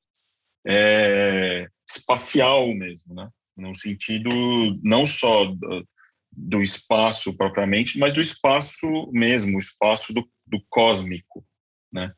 [0.67, 3.29] é, espacial mesmo, né?
[3.57, 4.31] No sentido
[4.83, 5.89] não só do,
[6.33, 11.45] do, espaço propriamente, mas do espaço mesmo, o espaço do, do cósmico,
[11.93, 12.13] né?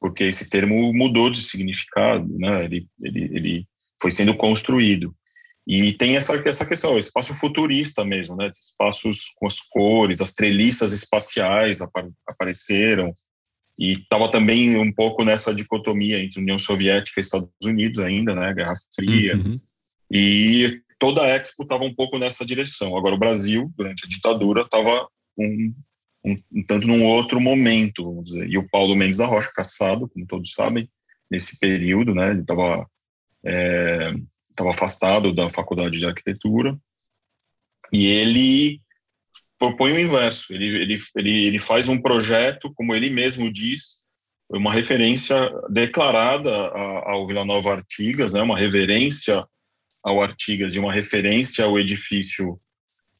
[0.00, 2.64] Porque esse termo mudou de significado, né?
[2.64, 3.68] Ele, ele, ele
[4.00, 5.14] foi sendo construído.
[5.66, 8.50] E tem essa, essa questão, o espaço futurista mesmo, né?
[8.52, 11.80] Espaços com as cores, as treliças espaciais
[12.26, 13.12] apareceram,
[13.78, 18.54] e estava também um pouco nessa dicotomia entre União Soviética e Estados Unidos ainda, né?
[18.54, 19.36] Guerra Fria.
[19.36, 19.60] Uhum.
[20.10, 22.96] E toda a Expo estava um pouco nessa direção.
[22.96, 25.74] Agora, o Brasil, durante a ditadura, estava um,
[26.24, 28.48] um, um, tanto num outro momento, vamos dizer.
[28.48, 30.88] E o Paulo Mendes da Rocha, caçado, como todos sabem,
[31.30, 32.86] nesse período, né, ele estava
[33.44, 34.14] é,
[34.56, 36.76] tava afastado da faculdade de arquitetura,
[37.92, 38.80] e ele
[39.58, 40.54] propõe o inverso.
[40.54, 44.04] Ele, ele, ele, ele faz um projeto, como ele mesmo diz,
[44.48, 45.36] uma referência
[45.68, 46.52] declarada
[47.04, 49.44] ao Vila Nova Artigas, né, uma reverência
[50.06, 52.60] ao Artigas e uma referência ao edifício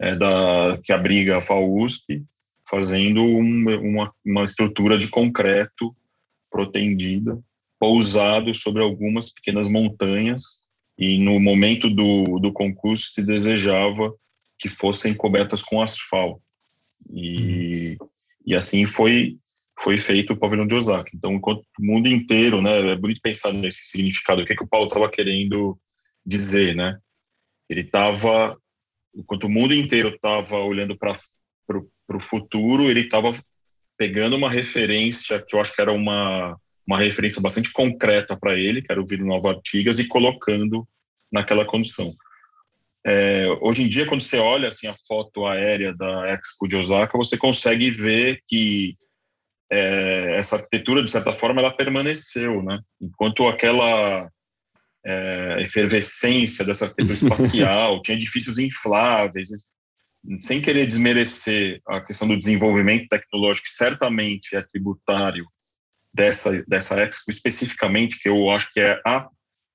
[0.01, 2.25] é, da, que abriga a FAUSP,
[2.71, 5.95] fazendo um, uma, uma estrutura de concreto
[6.49, 7.41] protendida,
[7.77, 10.65] pousado sobre algumas pequenas montanhas,
[10.97, 14.15] e no momento do, do concurso se desejava
[14.57, 16.41] que fossem cobertas com asfalto.
[17.11, 17.99] E,
[18.47, 19.37] e assim foi
[19.79, 21.11] foi feito o pavilhão de Osaka.
[21.15, 24.65] Então, enquanto o mundo inteiro, né, é bonito pensar nesse significado, o que, é que
[24.65, 25.79] o Paulo estava querendo
[26.27, 26.99] dizer, né?
[27.69, 28.57] Ele estava,
[29.15, 31.13] enquanto o mundo inteiro estava olhando para
[32.09, 33.33] o futuro, ele estava
[33.97, 38.83] pegando uma referência que eu acho que era uma, uma referência bastante concreta para ele,
[38.83, 40.87] que era o Vila Nova Artigas, e colocando
[41.33, 42.15] naquela condição.
[43.05, 47.17] é, hoje em dia, quando você olha assim, a foto aérea da Expo de Osaka,
[47.17, 48.97] você consegue ver que
[49.71, 52.81] é, essa arquitetura, de certa forma, ela permaneceu, né?
[53.01, 54.29] Enquanto aquela
[55.07, 59.49] é, efervescência dessa arquitetura espacial, tinha edifícios infláveis,
[60.41, 65.47] sem querer desmerecer a questão do desenvolvimento tecnológico, que certamente é tributário
[66.13, 69.29] dessa, dessa Expo especificamente, que eu acho que é a,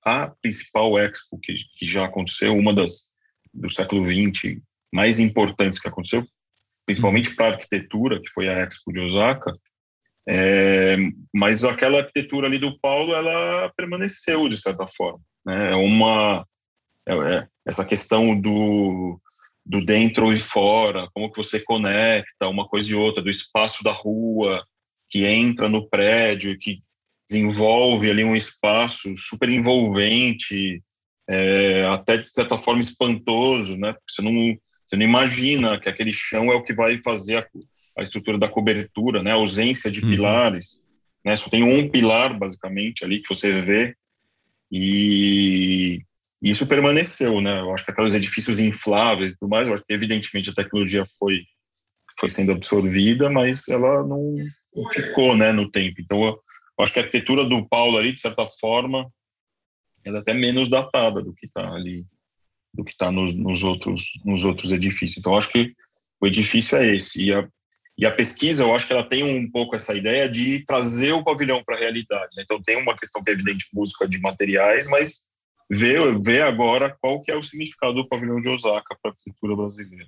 [0.04, 3.12] a principal Expo que, que já aconteceu, uma das
[3.54, 4.62] do século XX
[4.94, 6.26] mais importantes que aconteceu,
[6.86, 9.54] principalmente para a arquitetura, que foi a Expo de Osaka,
[10.28, 10.98] é,
[11.34, 15.20] mas aquela arquitetura ali do Paulo, ela permaneceu de certa forma.
[15.46, 15.72] Né?
[15.72, 16.46] É uma
[17.08, 19.20] é, é, essa questão do,
[19.66, 23.92] do dentro e fora, como que você conecta uma coisa e outra, do espaço da
[23.92, 24.64] rua
[25.10, 26.82] que entra no prédio, que
[27.30, 30.82] desenvolve ali um espaço super envolvente,
[31.30, 33.96] é, até de certa forma espantoso, né?
[34.10, 37.48] Você não, você não imagina que aquele chão é o que vai fazer a,
[37.98, 39.32] a estrutura da cobertura, né?
[39.32, 40.10] A ausência de uhum.
[40.12, 40.88] pilares,
[41.24, 41.36] né?
[41.36, 43.96] Só tem um pilar basicamente ali que você vê
[44.72, 46.00] e
[46.42, 47.60] isso permaneceu, né?
[47.60, 51.04] Eu acho que aqueles edifícios infláveis e tudo mais, eu acho que evidentemente a tecnologia
[51.20, 51.44] foi
[52.20, 54.36] foi sendo absorvida, mas ela não
[54.94, 56.00] ficou, né, no tempo.
[56.00, 56.40] Então, eu,
[56.78, 59.12] eu acho que a arquitetura do Paulo ali, de certa forma,
[60.06, 62.06] ela é até menos datada do que está ali,
[62.74, 65.18] do que está nos, nos, outros, nos outros edifícios.
[65.18, 65.74] Então, acho que
[66.20, 67.24] o edifício é esse.
[67.24, 67.48] E a,
[68.02, 71.24] e a pesquisa, eu acho que ela tem um pouco essa ideia de trazer o
[71.24, 72.36] pavilhão para a realidade.
[72.36, 72.42] Né?
[72.44, 75.30] Então, tem uma questão que é evidente, busca de materiais, mas
[75.70, 79.56] ver, ver agora qual que é o significado do pavilhão de Osaka para a arquitetura
[79.56, 80.08] brasileira.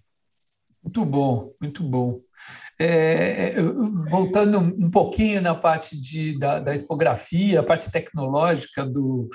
[0.83, 2.15] Muito bom, muito bom.
[2.79, 3.61] É,
[4.09, 9.29] voltando um pouquinho na parte de, da, da expografia, a parte tecnológica do,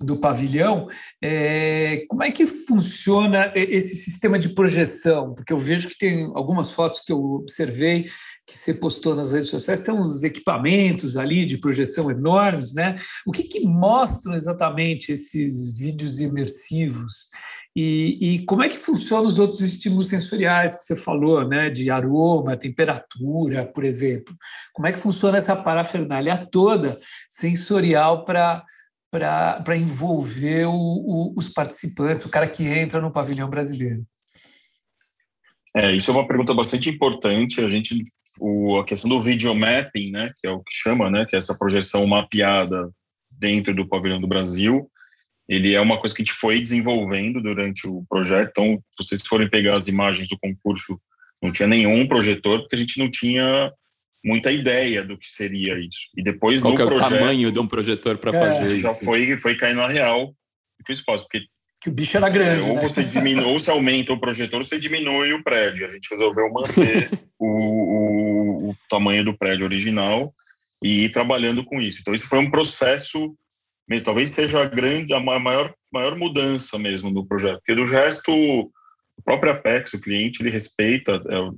[0.00, 0.88] do pavilhão,
[1.22, 5.34] é, como é que funciona esse sistema de projeção?
[5.34, 8.04] Porque eu vejo que tem algumas fotos que eu observei
[8.48, 12.96] que você postou nas redes sociais, tem uns equipamentos ali de projeção enormes, né?
[13.26, 17.28] O que, que mostram exatamente esses vídeos imersivos?
[17.76, 21.68] E, e, como é que funcionam os outros estímulos sensoriais que você falou, né?
[21.68, 24.34] De aroma, temperatura, por exemplo.
[24.72, 28.64] Como é que funciona essa parafernália toda sensorial para
[29.10, 34.04] para envolver o, o, os participantes, o cara que entra no pavilhão brasileiro?
[35.74, 37.64] É, isso é uma pergunta bastante importante.
[37.64, 38.02] A gente,
[38.38, 41.38] o, a questão do video mapping, né, que é o que chama, né, que é
[41.38, 42.90] essa projeção mapeada
[43.30, 44.90] dentro do pavilhão do Brasil,
[45.48, 48.50] ele é uma coisa que a gente foi desenvolvendo durante o projeto.
[48.50, 51.00] Então, se vocês forem pegar as imagens do concurso,
[51.40, 53.72] não tinha nenhum projetor, porque a gente não tinha
[54.24, 56.10] muita ideia do que seria isso.
[56.16, 58.90] E depois Qual no é projeto, o tamanho de um projetor para é, fazer já
[58.92, 59.04] isso?
[59.04, 60.34] foi foi caindo na real
[60.88, 61.46] o espaço, porque
[61.80, 62.68] que o bicho era grande.
[62.68, 62.82] Ou né?
[62.82, 65.86] você diminui, ou você aumenta o projetor, ou você diminui o prédio.
[65.86, 70.34] A gente resolveu manter o, o, o, tamanho do prédio original
[70.82, 72.00] e ir trabalhando com isso.
[72.00, 73.36] Então, isso foi um processo,
[73.88, 77.58] mesmo, talvez seja a grande, a maior, maior mudança mesmo do projeto.
[77.58, 81.50] Porque do resto, o próprio Apex, o cliente, ele respeita, é,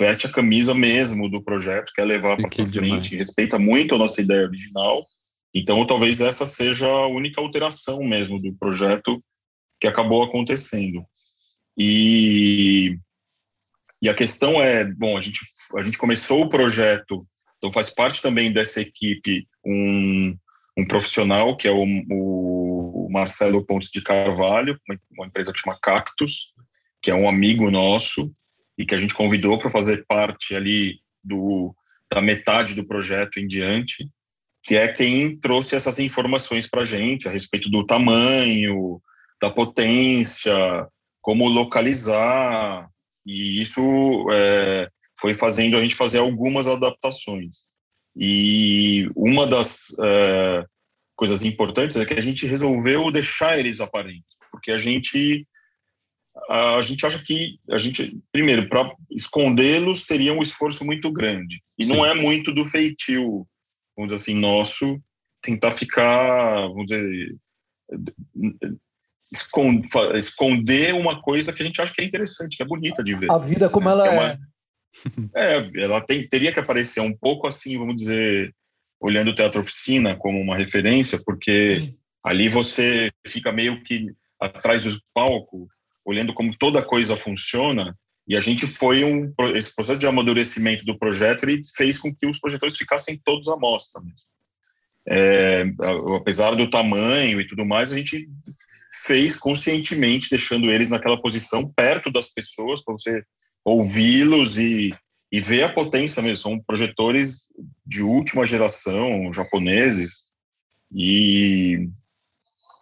[0.00, 3.08] veste a camisa mesmo do projeto, quer levar para frente, demais.
[3.10, 5.06] respeita muito a nossa ideia original.
[5.54, 9.22] Então, talvez essa seja a única alteração mesmo do projeto
[9.78, 11.04] que acabou acontecendo.
[11.76, 12.98] E,
[14.00, 15.40] e a questão é, bom, a gente,
[15.76, 17.26] a gente começou o projeto,
[17.58, 20.36] então faz parte também dessa equipe um,
[20.76, 25.78] um profissional, que é o, o Marcelo Pontes de Carvalho, uma, uma empresa que chama
[25.80, 26.54] Cactus,
[27.02, 28.32] que é um amigo nosso,
[28.80, 31.74] e que a gente convidou para fazer parte ali do,
[32.10, 34.08] da metade do projeto em diante,
[34.62, 38.98] que é quem trouxe essas informações para a gente a respeito do tamanho,
[39.38, 40.54] da potência,
[41.20, 42.88] como localizar,
[43.26, 43.82] e isso
[44.32, 44.88] é,
[45.20, 47.66] foi fazendo a gente fazer algumas adaptações.
[48.16, 50.64] E uma das é,
[51.14, 55.46] coisas importantes é que a gente resolveu deixar eles aparentes, porque a gente
[56.48, 61.84] a gente acha que a gente primeiro para escondê-los seria um esforço muito grande e
[61.84, 61.92] Sim.
[61.92, 63.46] não é muito do feitio
[63.96, 65.00] vamos dizer assim nosso
[65.42, 67.36] tentar ficar vamos dizer
[70.14, 73.30] esconder uma coisa que a gente acha que é interessante que é bonita de ver
[73.30, 73.92] a vida como né?
[73.92, 74.40] ela é, uma,
[75.34, 75.56] é.
[75.56, 78.54] é ela tem, teria que aparecer um pouco assim vamos dizer
[79.00, 81.96] olhando o teatro oficina como uma referência porque Sim.
[82.24, 85.68] ali você fica meio que atrás do palco
[86.10, 87.96] olhando como toda coisa funciona,
[88.28, 92.26] e a gente foi um esse processo de amadurecimento do projeto ele fez com que
[92.26, 94.28] os projetores ficassem todos à mostra mesmo.
[95.08, 95.64] É,
[96.16, 98.28] apesar do tamanho e tudo mais, a gente
[98.92, 103.24] fez conscientemente, deixando eles naquela posição perto das pessoas para você
[103.64, 104.94] ouvi-los e,
[105.32, 106.42] e ver a potência mesmo.
[106.42, 107.46] São projetores
[107.86, 110.30] de última geração, japoneses,
[110.92, 111.88] e,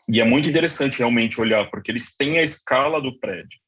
[0.08, 3.58] e é muito interessante realmente olhar, porque eles têm a escala do prédio.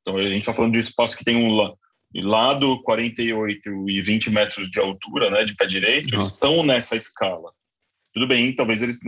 [0.00, 1.76] Então, a gente está falando de um espaço que tem um
[2.14, 6.16] lado 48 e 20 metros de altura, né, de pé direito, Nossa.
[6.16, 7.52] eles estão nessa escala.
[8.14, 8.98] Tudo bem, talvez eles,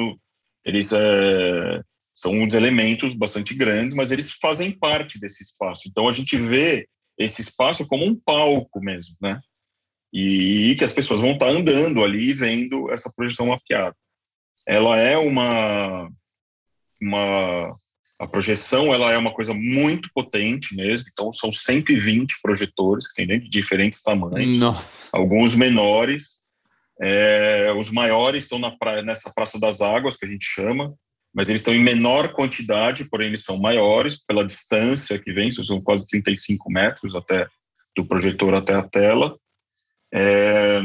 [0.65, 1.83] eles é,
[2.15, 5.89] são uns elementos bastante grandes, mas eles fazem parte desse espaço.
[5.89, 6.87] Então, a gente vê
[7.19, 9.41] esse espaço como um palco mesmo, né?
[10.13, 13.97] E, que as pessoas vão estar andando ali vendo essa projeção mapeada.
[14.67, 16.11] Ela é uma
[17.03, 17.77] uma
[18.19, 23.41] a projeção ela é uma coisa muito potente mesmo, então são 120 projetores que tem
[23.41, 25.09] de diferentes tamanhos, Nossa.
[25.13, 26.43] alguns menores,
[27.01, 30.95] é, os maiores estão na praia, nessa Praça das Águas que a gente chama,
[31.35, 35.81] mas eles estão em menor quantidade, porém eles são maiores pela distância que vem, são
[35.81, 37.49] quase 35 metros até
[37.97, 39.37] do projetor até a tela.
[40.15, 40.81] É,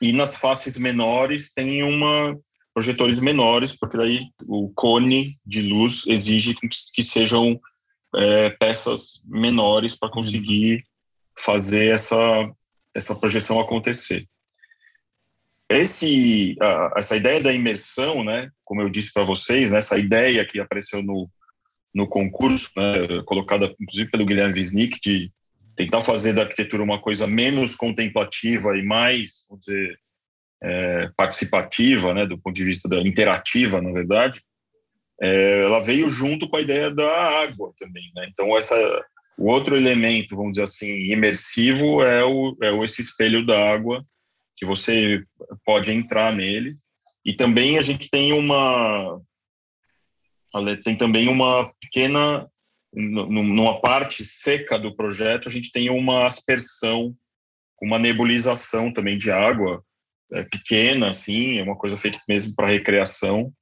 [0.00, 2.38] e nas faces menores tem uma
[2.76, 6.54] projetores menores, porque daí o cone de luz exige
[6.94, 7.58] que sejam
[8.14, 10.84] é, peças menores para conseguir
[11.34, 12.18] fazer essa
[12.94, 14.26] essa projeção acontecer.
[15.68, 16.56] Esse,
[16.96, 21.02] essa ideia da imersão, né, como eu disse para vocês, né, essa ideia que apareceu
[21.02, 21.28] no,
[21.94, 25.30] no concurso, né, colocada inclusive pelo Guilherme Wisnik, de
[25.74, 29.98] tentar fazer da arquitetura uma coisa menos contemplativa e mais, vamos dizer,
[30.62, 34.40] é, participativa, né, do ponto de vista da interativa, na verdade,
[35.20, 37.08] é, ela veio junto com a ideia da
[37.42, 38.10] água também.
[38.14, 38.28] Né?
[38.30, 38.76] Então, essa,
[39.38, 44.04] o outro elemento, vamos dizer assim, imersivo é, o, é esse espelho da água
[44.56, 45.22] que você
[45.64, 46.76] pode entrar nele.
[47.24, 49.20] E também a gente tem uma
[50.82, 52.48] tem também uma pequena
[52.94, 57.14] numa parte seca do projeto a gente tem uma aspersão
[57.82, 59.84] uma nebulização também de água
[60.32, 63.52] é, pequena assim é uma coisa feita mesmo para recreação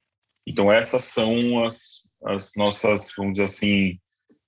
[0.47, 3.99] então essas são as, as nossas vamos dizer assim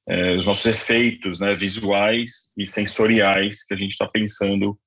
[0.07, 4.77] é, os nossos efeitos né visuais e sensoriais que a gente está pensando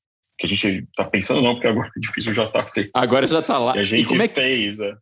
[0.41, 2.91] que a gente está pensando não, porque agora é difícil já está feito.
[2.95, 3.77] Agora já está lá.
[3.77, 4.81] E a gente e como é que, fez.
[4.81, 4.95] É.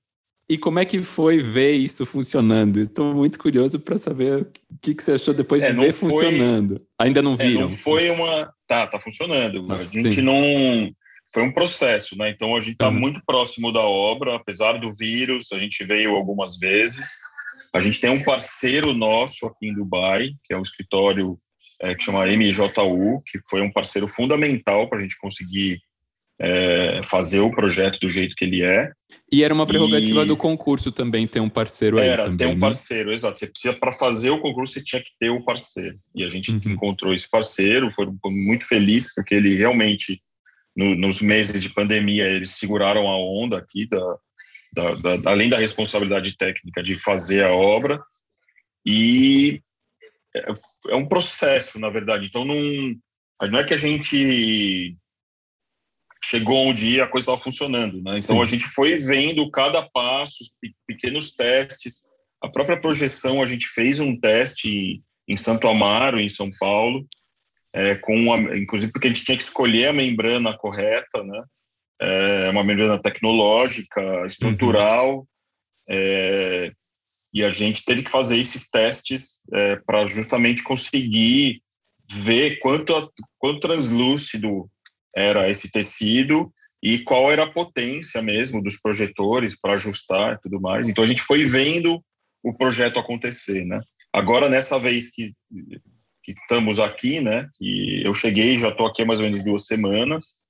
[0.51, 2.81] E como é que foi ver isso funcionando?
[2.81, 6.11] Estou muito curioso para saber o que, que você achou depois é, de ver foi,
[6.11, 6.83] funcionando.
[6.99, 7.61] Ainda não viram?
[7.61, 8.53] É, não foi uma...
[8.67, 9.65] Tá, tá funcionando.
[9.71, 10.23] Ah, a gente sim.
[10.23, 10.91] não...
[11.33, 12.31] Foi um processo, né?
[12.31, 12.99] Então a gente está uhum.
[12.99, 17.09] muito próximo da obra, apesar do vírus, a gente veio algumas vezes.
[17.75, 21.39] A gente tem um parceiro nosso aqui em Dubai, que é um escritório
[21.83, 25.81] é, que chama MJU, que foi um parceiro fundamental para a gente conseguir
[26.41, 28.91] é, fazer o projeto do jeito que ele é.
[29.31, 30.27] E era uma prerrogativa e...
[30.27, 32.61] do concurso também ter um parceiro era, aí também, ter um né?
[32.61, 33.39] parceiro, exato.
[33.39, 35.95] Você precisa, para fazer o concurso, você tinha que ter o parceiro.
[36.15, 36.61] E a gente uhum.
[36.65, 40.21] encontrou esse parceiro, foi muito feliz, porque ele realmente,
[40.79, 44.19] no, nos meses de pandemia, eles seguraram a onda aqui, da,
[44.73, 48.01] da, da, além da responsabilidade técnica de fazer a obra,
[48.87, 49.61] e
[50.37, 50.45] é,
[50.91, 52.29] é um processo, na verdade.
[52.29, 52.57] Então, não,
[53.51, 54.97] não é que a gente
[56.23, 58.17] chegou um dia a coisa estava funcionando, né?
[58.19, 58.43] Então Sim.
[58.43, 60.45] a gente foi vendo cada passo,
[60.87, 62.05] pequenos testes.
[62.41, 67.07] A própria projeção a gente fez um teste em Santo Amaro, em São Paulo,
[67.73, 71.43] é, com a, inclusive porque a gente tinha que escolher a membrana correta, né?
[72.01, 75.27] É uma membrana tecnológica, estrutural, uhum.
[75.89, 76.73] é,
[77.35, 81.61] e a gente teve que fazer esses testes é, para justamente conseguir
[82.11, 84.69] ver quanto, quanto translúcido
[85.15, 86.53] era esse tecido
[86.83, 90.89] e qual era a potência mesmo dos projetores para ajustar e tudo mais.
[90.89, 92.03] Então a gente foi vendo
[92.43, 93.81] o projeto acontecer, né?
[94.13, 95.35] Agora nessa vez que,
[96.35, 97.49] que estamos aqui, né?
[97.57, 100.41] Que eu cheguei, já estou aqui há mais ou menos duas semanas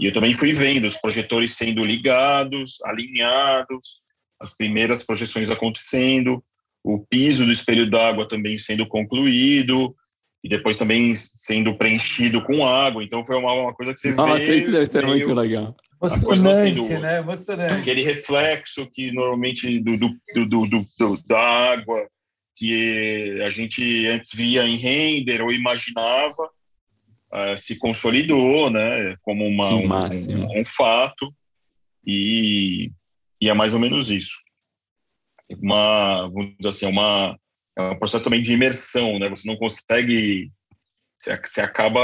[0.00, 4.00] e eu também fui vendo os projetores sendo ligados, alinhados,
[4.40, 6.42] as primeiras projeções acontecendo,
[6.82, 9.94] o piso do espelho d'água também sendo concluído,
[10.42, 13.04] e depois também sendo preenchido com água.
[13.04, 14.56] Então foi uma, uma coisa que você Nossa, vê.
[14.56, 15.76] isso deve ser muito legal.
[16.02, 17.18] Emocionante, assim, né?
[17.18, 17.74] Emocionante.
[17.74, 22.08] Aquele reflexo que normalmente do, do, do, do, do da água
[22.56, 26.44] que a gente antes via em render ou imaginava
[27.32, 29.16] uh, se consolidou, né?
[29.22, 31.32] Como uma, um, um, um fato.
[32.06, 32.90] E
[33.40, 34.42] e é mais ou menos isso.
[35.58, 37.36] Uma, vamos dizer assim, uma,
[37.76, 39.28] é um processo também de imersão, né?
[39.30, 40.52] Você não consegue,
[41.18, 42.02] você, acaba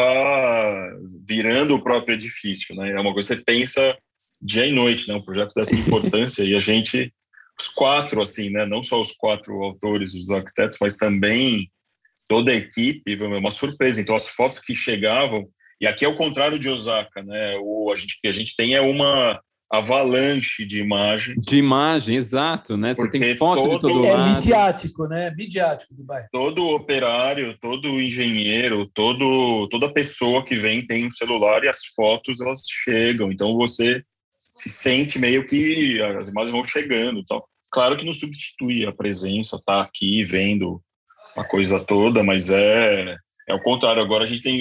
[1.24, 2.90] virando o próprio edifício, né?
[2.90, 3.96] É uma coisa que você pensa
[4.40, 5.14] dia e noite, né?
[5.14, 7.12] Um projeto dessa importância e a gente
[7.58, 8.66] os quatro, assim, né?
[8.66, 11.70] Não só os quatro autores, os arquitetos, mas também
[12.28, 14.00] toda a equipe, uma surpresa.
[14.00, 15.48] Então, as fotos que chegavam,
[15.80, 17.56] e aqui é o contrário de Osaka, né?
[17.60, 19.40] O a gente que a gente tem é uma
[19.70, 21.44] avalanche de imagens.
[21.44, 22.94] De imagem, exato, né?
[22.94, 24.30] Você tem foto todo, de todo é lado.
[24.30, 25.30] É midiático, né?
[25.36, 26.24] Midiático Dubai.
[26.32, 32.40] Todo operário, todo engenheiro, todo toda pessoa que vem tem um celular e as fotos
[32.40, 33.32] elas chegam.
[33.32, 34.02] Então você
[34.56, 37.46] se sente meio que as imagens vão chegando, tal.
[37.70, 40.80] Claro que não substitui a presença, tá aqui vendo
[41.36, 43.16] a coisa toda, mas é
[43.48, 44.60] é o contrário, agora a gente tem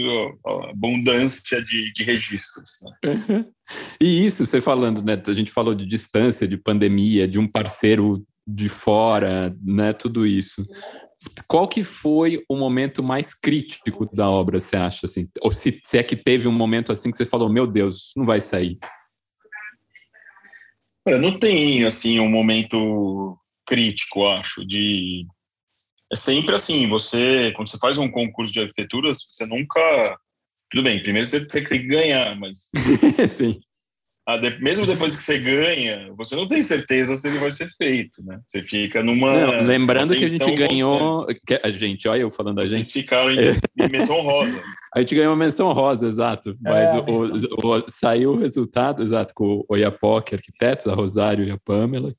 [0.70, 2.70] abundância de, de registros.
[3.04, 3.46] Né?
[4.00, 5.20] e isso, você falando, né?
[5.26, 8.14] A gente falou de distância, de pandemia, de um parceiro
[8.48, 9.92] de fora, né?
[9.92, 10.64] Tudo isso.
[11.48, 15.08] Qual que foi o momento mais crítico da obra, você acha?
[15.08, 15.28] Assim?
[15.42, 18.24] Ou se, se é que teve um momento assim que você falou, meu Deus, não
[18.24, 18.78] vai sair?
[21.06, 25.26] Não tem, assim, um momento crítico, acho, de
[26.12, 30.18] é sempre assim, você, quando você faz um concurso de arquitetura, você nunca...
[30.70, 32.70] Tudo bem, primeiro você tem que ganhar, mas...
[33.32, 33.60] Sim.
[34.42, 38.24] De, mesmo depois que você ganha, você não tem certeza se ele vai ser feito,
[38.26, 38.40] né?
[38.48, 39.32] Você fica numa.
[39.32, 41.28] Não, lembrando que a gente ganhou.
[41.46, 42.86] Que a gente, olha eu falando a gente.
[42.86, 44.60] Vocês ficaram em, em menção rosa.
[44.96, 46.52] a gente ganhou uma menção rosa, exato.
[46.52, 50.94] É, mas é, o, o, o, saiu o resultado, exato, com o Oiapoque Arquitetos, a
[50.94, 52.14] Rosário e a Pamela.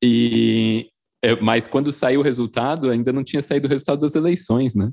[0.00, 0.88] E,
[1.20, 4.92] é, mas quando saiu o resultado, ainda não tinha saído o resultado das eleições, né?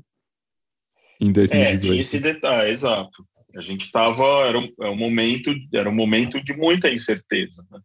[1.20, 1.54] Em 2018.
[1.54, 3.24] É, tinha esse detalhe, exato.
[3.56, 7.64] A gente estava, era, um, era, um momento, era um momento de muita incerteza.
[7.70, 7.78] Né?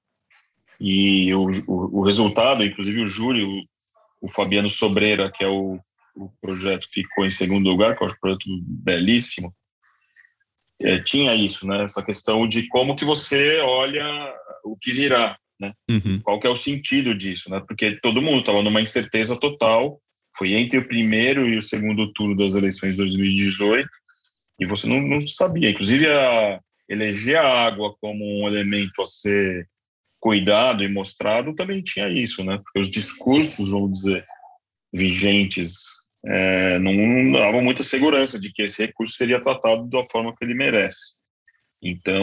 [0.79, 3.63] E o, o, o, resultado, inclusive o júri, o,
[4.19, 5.79] o Fabiano Sobreira, que é o,
[6.17, 9.53] o projeto ficou em segundo lugar, que é um projeto belíssimo,
[10.81, 11.83] é, tinha isso, né?
[11.83, 14.05] Essa questão de como que você olha
[14.63, 15.73] o que virá né?
[15.89, 16.19] Uhum.
[16.21, 17.61] Qual que é o sentido disso, né?
[17.67, 19.99] Porque todo mundo estava numa incerteza total.
[20.37, 23.89] Foi entre o primeiro e o segundo turno das eleições de 2018
[24.59, 25.69] e você não, não sabia.
[25.69, 29.67] Inclusive, a, eleger a água como um elemento a ser
[30.19, 32.59] cuidado e mostrado também tinha isso, né?
[32.63, 34.25] Porque os discursos, vamos dizer,
[34.93, 35.96] vigentes
[36.29, 40.53] é, não davam muita segurança de que esse recurso seria tratado da forma que ele
[40.53, 41.15] merece.
[41.81, 42.19] Então,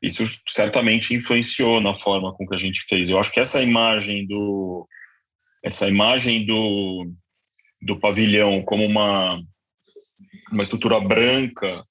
[0.00, 3.10] isso certamente influenciou na forma com que a gente fez.
[3.10, 4.86] Eu acho que essa imagem do
[5.64, 7.12] essa imagem do,
[7.80, 9.40] do pavilhão como uma
[10.52, 11.82] uma estrutura branca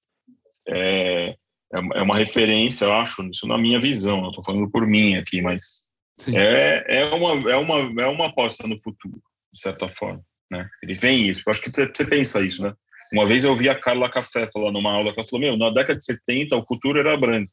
[0.67, 1.36] é,
[1.74, 5.15] é, é uma referência, eu acho, isso na minha visão, não estou falando por mim
[5.15, 5.89] aqui, mas
[6.28, 10.24] é, é, uma, é, uma, é uma aposta no futuro, de certa forma.
[10.52, 10.70] Né?
[10.84, 12.74] Ele vem isso, eu acho que você, pensa isso, né?
[13.14, 15.70] Uma vez eu vi a Carla Café falar numa aula que ela falou: Meu, na
[15.70, 17.52] década de 70 o futuro era branco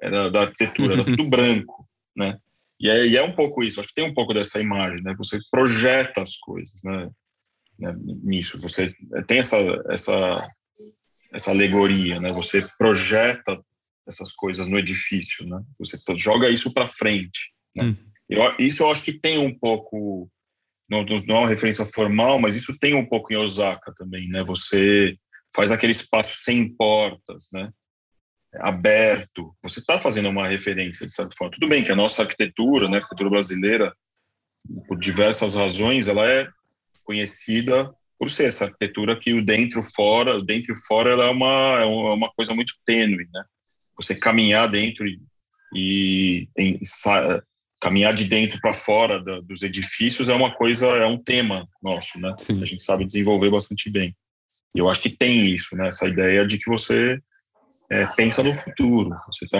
[0.00, 2.38] era da arquitetura, era tudo branco, né?
[2.78, 5.14] E é, e é, um pouco isso, acho que tem um pouco dessa imagem, né?
[5.16, 7.10] Você projeta as coisas, né?
[7.78, 7.94] né?
[8.22, 8.94] Nisso, você
[9.26, 9.56] tem essa,
[9.88, 10.48] essa,
[11.32, 12.32] essa alegoria, né?
[12.32, 13.58] Você projeta
[14.06, 15.62] essas coisas no edifício, né?
[15.78, 17.84] Você joga isso para frente, né?
[17.84, 17.96] Hum.
[18.28, 20.28] Eu, isso eu acho que tem um pouco,
[20.88, 24.44] não, não é uma referência formal, mas isso tem um pouco em Osaka também, né?
[24.44, 25.16] Você
[25.54, 27.70] faz aquele espaço sem portas, né?
[28.60, 31.52] aberto, você está fazendo uma referência de certa forma.
[31.52, 33.94] Tudo bem que a nossa arquitetura, né, a arquitetura brasileira,
[34.88, 36.48] por diversas razões, ela é
[37.04, 41.80] conhecida por ser essa arquitetura que o dentro fora, o dentro fora ela é uma
[41.80, 43.44] é uma coisa muito tênue, né?
[43.96, 45.20] Você caminhar dentro e,
[45.74, 46.48] e
[47.80, 52.18] caminhar de dentro para fora da, dos edifícios é uma coisa é um tema nosso,
[52.18, 52.34] né?
[52.38, 52.60] Sim.
[52.62, 54.16] A gente sabe desenvolver bastante bem.
[54.74, 55.88] E eu acho que tem isso, né?
[55.88, 57.18] Essa ideia de que você
[57.90, 59.58] é, pensa no futuro, você está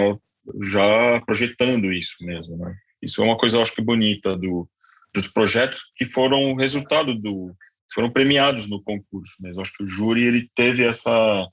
[0.62, 2.75] já projetando isso mesmo, né?
[3.03, 4.69] Isso é uma coisa, eu acho que bonita do,
[5.14, 7.55] dos projetos que foram resultado do
[7.95, 9.61] foram premiados no concurso mesmo.
[9.61, 11.47] Acho que o júri ele teve essa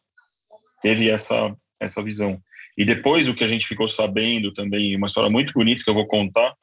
[0.81, 2.41] teve essa essa visão.
[2.77, 5.93] E depois o que a gente ficou sabendo também, uma história muito bonita que eu
[5.93, 6.53] vou contar.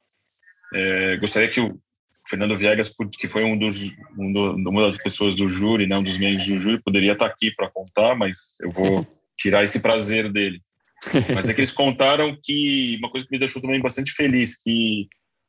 [0.74, 1.80] É, gostaria que o
[2.28, 6.02] Fernando Viegas, que foi um dos um do, uma das pessoas do júri, né, um
[6.02, 9.06] dos membros do júri, poderia estar aqui para contar, mas eu vou
[9.36, 10.60] tirar esse prazer dele.
[11.34, 15.08] Mas é que eles contaram que uma coisa que me deixou também bastante feliz, que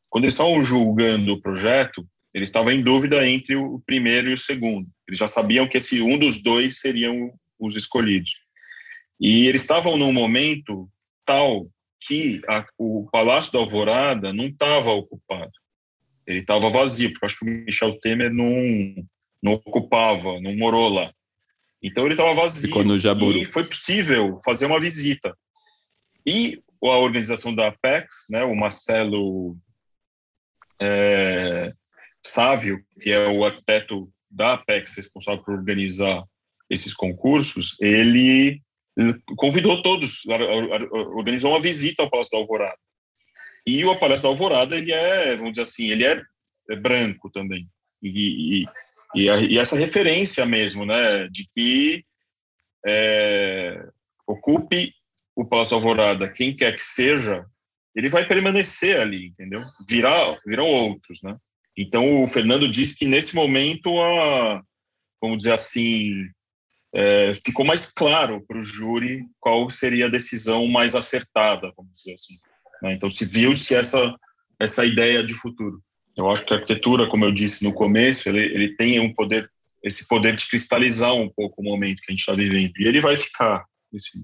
[0.09, 4.38] quando eles estavam julgando o projeto, eles estavam em dúvida entre o primeiro e o
[4.38, 4.86] segundo.
[5.07, 8.32] Eles já sabiam que esse um dos dois seriam os escolhidos.
[9.22, 10.89] E eles estavam num momento
[11.24, 11.69] tal
[12.01, 15.51] que a, o Palácio da Alvorada não estava ocupado.
[16.26, 18.51] Ele estava vazio, porque acho que o Michel Temer não,
[19.41, 21.13] não ocupava, não morou lá.
[21.84, 22.63] Então ele estava vazio.
[22.63, 23.38] Ficou no Jaburu.
[23.38, 25.38] E foi possível fazer uma visita.
[26.26, 29.55] E a organização da Apex, né, o Marcelo
[30.82, 31.72] é,
[32.26, 36.24] Sávio, que é o arquiteto da Apex responsável por organizar
[36.69, 38.61] esses concursos, ele
[39.38, 40.24] convidou todos,
[40.92, 42.78] organizou uma visita ao Palácio da Alvorada.
[43.66, 46.22] E o Palácio da Alvorada, ele é, vamos dizer assim, ele é,
[46.70, 47.68] é branco também.
[48.02, 48.66] E, e,
[49.16, 52.04] e, a, e, essa referência mesmo, né, de que
[52.86, 53.88] é,
[54.28, 54.94] ocupe
[55.36, 57.46] o Palácio da Alvorada quem quer que seja,
[57.96, 59.64] ele vai permanecer ali, entendeu?
[59.88, 61.36] Virá, virão outros, né?
[61.78, 64.62] Então, o Fernando disse que nesse momento, a,
[65.22, 66.30] vamos dizer assim,
[66.94, 72.14] é, ficou mais claro para o júri qual seria a decisão mais acertada, vamos dizer
[72.14, 72.36] assim.
[72.82, 72.94] Né?
[72.94, 74.16] Então, se viu-se essa,
[74.60, 75.82] essa ideia de futuro.
[76.18, 79.50] Eu acho que a arquitetura, como eu disse no começo, ele, ele tem um poder,
[79.84, 82.74] esse poder de cristalizar um pouco o momento que a gente está vivendo.
[82.78, 83.64] E ele vai ficar,
[83.94, 84.24] esse,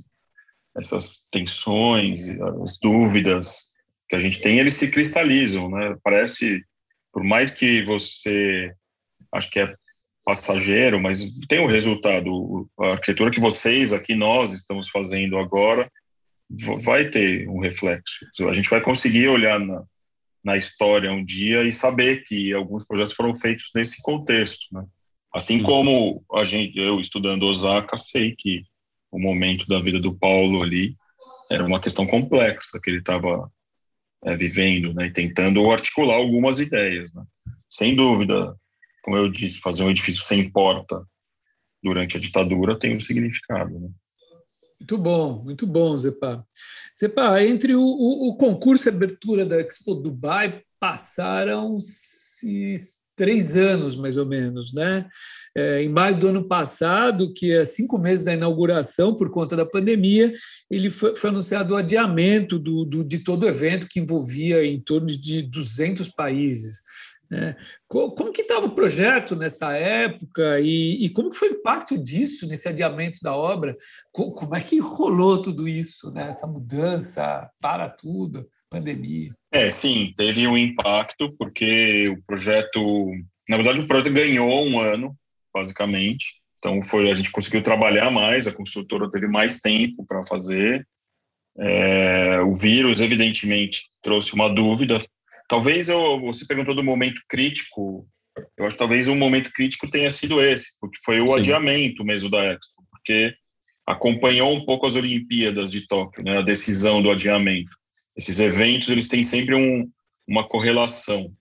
[0.75, 2.27] essas tensões,
[2.61, 3.71] as dúvidas
[4.09, 5.95] que a gente tem, eles se cristalizam, né?
[6.03, 6.63] Parece,
[7.11, 8.73] por mais que você
[9.33, 9.73] acho que é
[10.27, 12.69] passageiro, mas tem o um resultado.
[12.77, 15.89] A arquitetura que vocês aqui, nós estamos fazendo agora,
[16.83, 18.25] vai ter um reflexo.
[18.49, 19.85] A gente vai conseguir olhar na,
[20.43, 24.83] na história um dia e saber que alguns projetos foram feitos nesse contexto, né?
[25.33, 25.63] Assim Sim.
[25.63, 28.63] como a gente, eu estudando Osaka, sei que
[29.09, 30.97] o momento da vida do Paulo ali
[31.49, 33.49] era uma questão complexa que ele estava
[34.25, 37.23] é, vivendo, né, e tentando articular algumas ideias, né?
[37.69, 38.57] Sem dúvida,
[39.03, 41.05] como eu disse, fazer um edifício sem porta
[41.83, 43.79] durante a ditadura tem um significado.
[43.79, 43.89] Né?
[44.79, 46.45] Muito bom, muito bom, Zepa.
[46.99, 52.75] Zepa, entre o, o, o concurso e abertura da Expo Dubai passaram-se
[53.15, 55.09] três anos, mais ou menos, né?
[55.55, 59.65] É, em maio do ano passado, que é cinco meses da inauguração, por conta da
[59.65, 60.31] pandemia,
[60.69, 64.79] ele foi, foi anunciado o adiamento do, do, de todo o evento, que envolvia em
[64.79, 66.83] torno de 200 países.
[67.29, 67.55] Né?
[67.87, 72.47] Como que estava o projeto nessa época e, e, como que foi o impacto disso
[72.47, 73.75] nesse adiamento da obra?
[74.11, 76.29] Como é que rolou tudo isso, né?
[76.29, 79.33] essa mudança para tudo, pandemia?
[79.51, 83.11] É, sim, teve um impacto porque o projeto,
[83.47, 85.15] na verdade, o projeto ganhou um ano,
[85.53, 86.41] basicamente.
[86.59, 90.87] Então foi a gente conseguiu trabalhar mais, a construtora teve mais tempo para fazer.
[91.59, 95.03] É, o vírus, evidentemente, trouxe uma dúvida
[95.47, 98.07] Talvez eu, você perguntou do momento crítico,
[98.57, 101.33] eu acho que talvez o momento crítico tenha sido esse, porque foi o Sim.
[101.35, 103.33] adiamento mesmo da Expo, porque
[103.85, 107.71] acompanhou um pouco as Olimpíadas de Tóquio, né, a decisão do adiamento.
[108.15, 109.89] Esses eventos, eles têm sempre um,
[110.27, 111.31] uma correlação.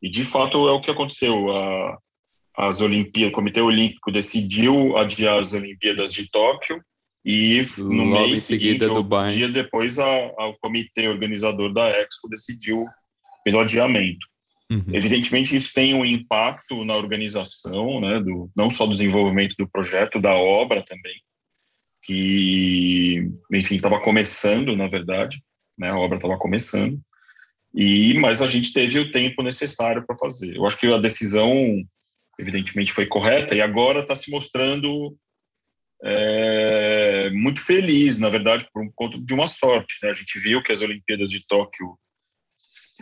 [0.00, 1.50] E, de fato, é o que aconteceu.
[1.50, 1.98] A,
[2.56, 6.82] as Olimpíadas, o Comitê Olímpico decidiu adiar as Olimpíadas de Tóquio
[7.24, 8.84] e no Logo mês seguinte,
[9.30, 12.84] dias depois, a, a, o comitê organizador da Expo decidiu
[13.44, 14.26] pelo adiamento.
[14.70, 14.84] Uhum.
[14.92, 20.20] Evidentemente, isso tem um impacto na organização, né, do, não só do desenvolvimento do projeto,
[20.20, 21.20] da obra também,
[22.02, 25.42] que, enfim, estava começando, na verdade,
[25.78, 26.98] né, a obra estava começando,
[27.74, 30.56] e mas a gente teve o tempo necessário para fazer.
[30.56, 31.82] Eu acho que a decisão,
[32.38, 35.14] evidentemente, foi correta, e agora está se mostrando
[36.02, 39.94] é, muito feliz, na verdade, por conta de uma sorte.
[40.02, 40.10] Né?
[40.10, 41.96] A gente viu que as Olimpíadas de Tóquio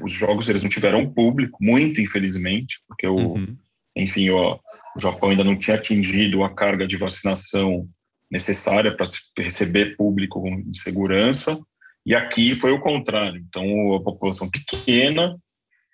[0.03, 3.57] os jogos eles não tiveram público, muito infelizmente, porque o, uhum.
[3.97, 4.59] enfim, o,
[4.97, 7.89] o Japão ainda não tinha atingido a carga de vacinação
[8.31, 9.07] necessária para
[9.39, 11.59] receber público com segurança.
[12.07, 13.45] E aqui foi o contrário.
[13.47, 15.33] Então, a população pequena,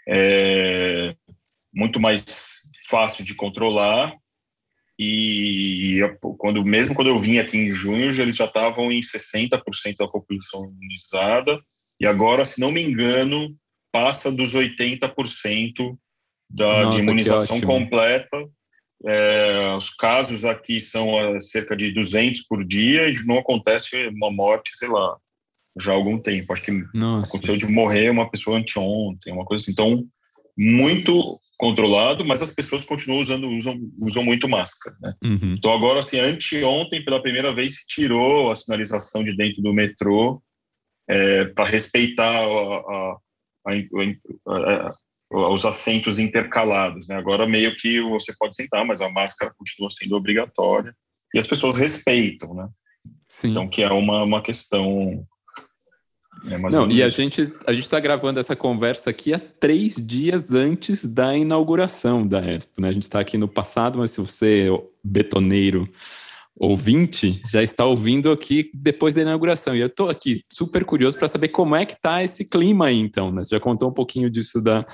[0.09, 1.15] é,
[1.75, 4.15] muito mais fácil de controlar.
[4.99, 6.01] E
[6.39, 10.65] quando mesmo quando eu vim aqui em junho, eles já estavam em 60% da população
[10.65, 11.61] imunizada.
[12.01, 13.55] E agora, se não me engano,
[13.97, 15.97] passa dos 80%
[16.51, 18.47] da, Nossa, de imunização completa.
[19.05, 24.31] É, os casos aqui são é, cerca de 200 por dia e não acontece uma
[24.31, 25.17] morte, sei lá,
[25.81, 26.53] já há algum tempo.
[26.53, 27.29] Acho que Nossa.
[27.29, 29.73] aconteceu de morrer uma pessoa anteontem, uma coisa assim.
[29.73, 30.05] Então,
[30.59, 34.95] muito controlado, mas as pessoas continuam usando, usam, usam muito máscara.
[35.01, 35.15] Né?
[35.25, 35.55] Uhum.
[35.57, 40.43] Então, agora, assim, anteontem, pela primeira vez, se tirou a sinalização de dentro do metrô
[41.09, 43.17] é, para respeitar a, a,
[43.67, 44.95] a, a,
[45.31, 47.09] os assentos intercalados.
[47.09, 47.17] Né?
[47.17, 50.95] Agora, meio que você pode sentar, mas a máscara continua sendo obrigatória
[51.35, 52.69] e as pessoas respeitam, né?
[53.29, 53.51] Sim.
[53.51, 55.27] Então, que é uma, uma questão.
[56.51, 60.53] É Não, e a gente a gente está gravando essa conversa aqui há três dias
[60.53, 62.89] antes da inauguração da Expo, né?
[62.89, 64.69] A gente está aqui no passado, mas se você
[65.03, 65.91] betoneiro
[66.57, 69.77] ouvinte já está ouvindo aqui depois da inauguração.
[69.77, 72.99] E eu estou aqui super curioso para saber como é que está esse clima aí,
[72.99, 73.31] então.
[73.31, 73.45] Né?
[73.45, 74.87] Você já contou um pouquinho disso da,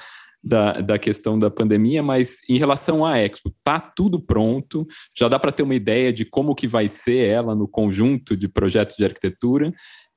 [0.42, 4.86] da, da questão da pandemia, mas em relação à Expo, tá tudo pronto,
[5.16, 8.48] já dá para ter uma ideia de como que vai ser ela no conjunto de
[8.48, 9.72] projetos de arquitetura.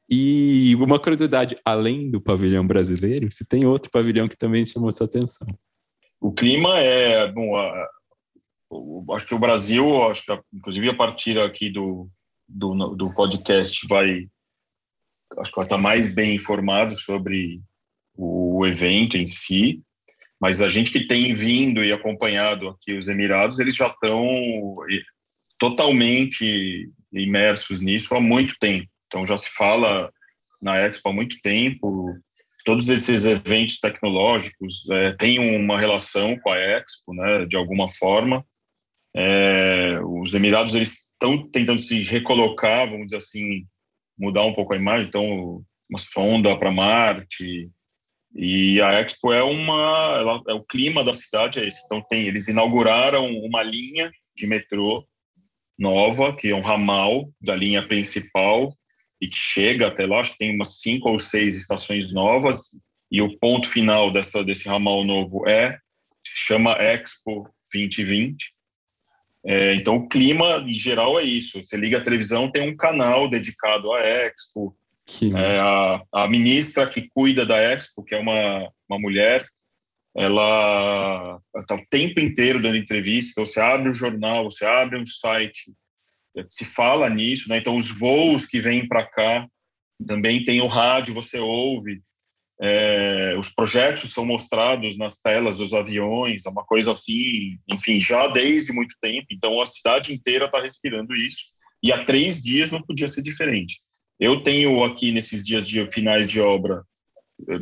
[0.10, 5.06] E uma curiosidade, além do pavilhão brasileiro, se tem outro pavilhão que também chamou sua
[5.06, 5.48] atenção.
[6.22, 7.88] O clima é, bom, a,
[9.14, 12.10] acho que o Brasil, acho que inclusive a partir aqui do,
[12.48, 14.28] do, do podcast vai,
[15.38, 17.62] acho que vai estar mais bem informado sobre
[18.18, 19.82] o evento em si,
[20.40, 24.76] mas a gente que tem vindo e acompanhado aqui os Emirados, eles já estão
[25.58, 28.88] totalmente imersos nisso há muito tempo.
[29.08, 30.12] Então já se fala
[30.62, 32.14] na Expo há muito tempo.
[32.66, 38.44] Todos esses eventos tecnológicos é, têm uma relação com a Expo, né, de alguma forma.
[39.16, 43.66] É, os Emirados eles estão tentando se recolocar, vamos dizer assim,
[44.18, 45.08] mudar um pouco a imagem.
[45.08, 47.70] Então, uma sonda para Marte,
[48.36, 51.82] e a Expo é uma, ela, é o clima da cidade é esse.
[51.86, 55.08] Então tem, eles inauguraram uma linha de metrô
[55.80, 58.76] nova, que é um ramal da linha principal
[59.22, 60.20] e que chega até lá.
[60.20, 62.78] Acho que tem umas cinco ou seis estações novas
[63.10, 65.80] e o ponto final dessa desse ramal novo é
[66.22, 68.55] se chama Expo 2020.
[69.46, 71.64] É, então o clima em geral é isso.
[71.64, 74.76] Você liga a televisão, tem um canal dedicado à Expo
[75.38, 79.46] é, a, a, ministra que cuida da Expo, que é uma, uma mulher,
[80.16, 83.46] ela está o tempo inteiro dando entrevista.
[83.46, 85.74] Você abre o jornal, você abre um site,
[86.50, 87.58] se fala nisso, né?
[87.58, 89.48] Então, os voos que vêm para cá
[90.08, 92.02] também tem o rádio, você ouve.
[92.62, 98.28] É, os projetos são mostrados nas telas dos aviões, é uma coisa assim, enfim, já
[98.28, 99.28] desde muito tempo.
[99.32, 101.56] Então, a cidade inteira está respirando isso.
[101.84, 103.80] E há três dias não podia ser diferente.
[104.20, 106.84] Eu tenho aqui nesses dias de finais de obra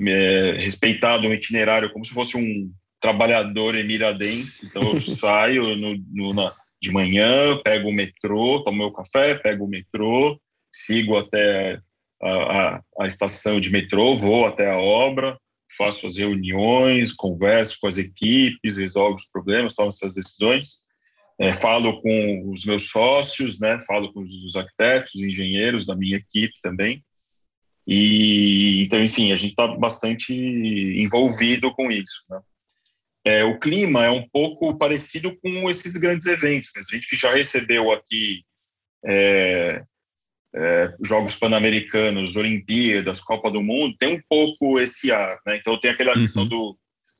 [0.08, 2.72] é, respeitado um itinerário como se fosse um
[3.02, 4.68] trabalhador emiradense.
[4.68, 9.66] Então eu saio no, no, na, de manhã, pego o metrô, tomo meu café, pego
[9.66, 10.40] o metrô,
[10.72, 11.80] sigo até
[12.28, 15.38] a, a, estação de metrô, vou até a obra,
[15.78, 20.84] faço as reuniões, converso com as equipes, resolvo os problemas, tomo essas decisões
[21.40, 26.54] é, falo com os meus sócios, né, falo com os arquitetos, engenheiros da minha equipe
[26.62, 27.04] também.
[27.86, 32.24] E então, enfim, a gente está bastante envolvido com isso.
[32.30, 32.40] Né?
[33.26, 36.72] É, o clima é um pouco parecido com esses grandes eventos.
[36.76, 36.82] Né?
[36.88, 38.44] A gente que já recebeu aqui
[39.06, 39.84] é,
[40.56, 45.40] é, Jogos Pan-Americanos, Olimpíadas, Copa do Mundo, tem um pouco esse ar.
[45.46, 45.58] Né?
[45.58, 46.22] Então, tem aquela uhum.
[46.22, 46.78] questão do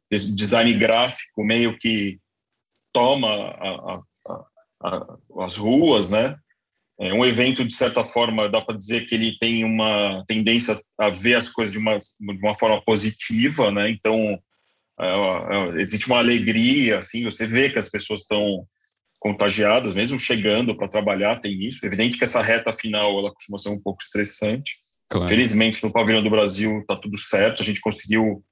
[0.10, 2.20] design gráfico meio que
[2.94, 4.44] toma a, a,
[4.84, 6.38] a, as ruas, né?
[7.00, 11.10] É um evento, de certa forma, dá para dizer que ele tem uma tendência a
[11.10, 13.90] ver as coisas de uma, de uma forma positiva, né?
[13.90, 14.40] Então,
[15.00, 18.68] é, é, existe uma alegria, assim, você vê que as pessoas estão
[19.24, 21.86] contagiadas, mesmo chegando para trabalhar, tem isso.
[21.86, 24.76] Evidente que essa reta final, ela costuma ser um pouco estressante.
[25.10, 25.30] Claro.
[25.30, 28.44] Felizmente, no Pavilhão do Brasil está tudo certo, a gente conseguiu,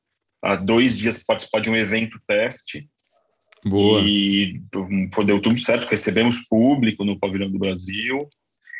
[0.42, 2.88] há dois dias, participar de um evento teste,
[3.64, 4.02] Boa.
[4.04, 4.60] E
[5.26, 8.28] deu tudo certo, recebemos público no Pavilhão do Brasil.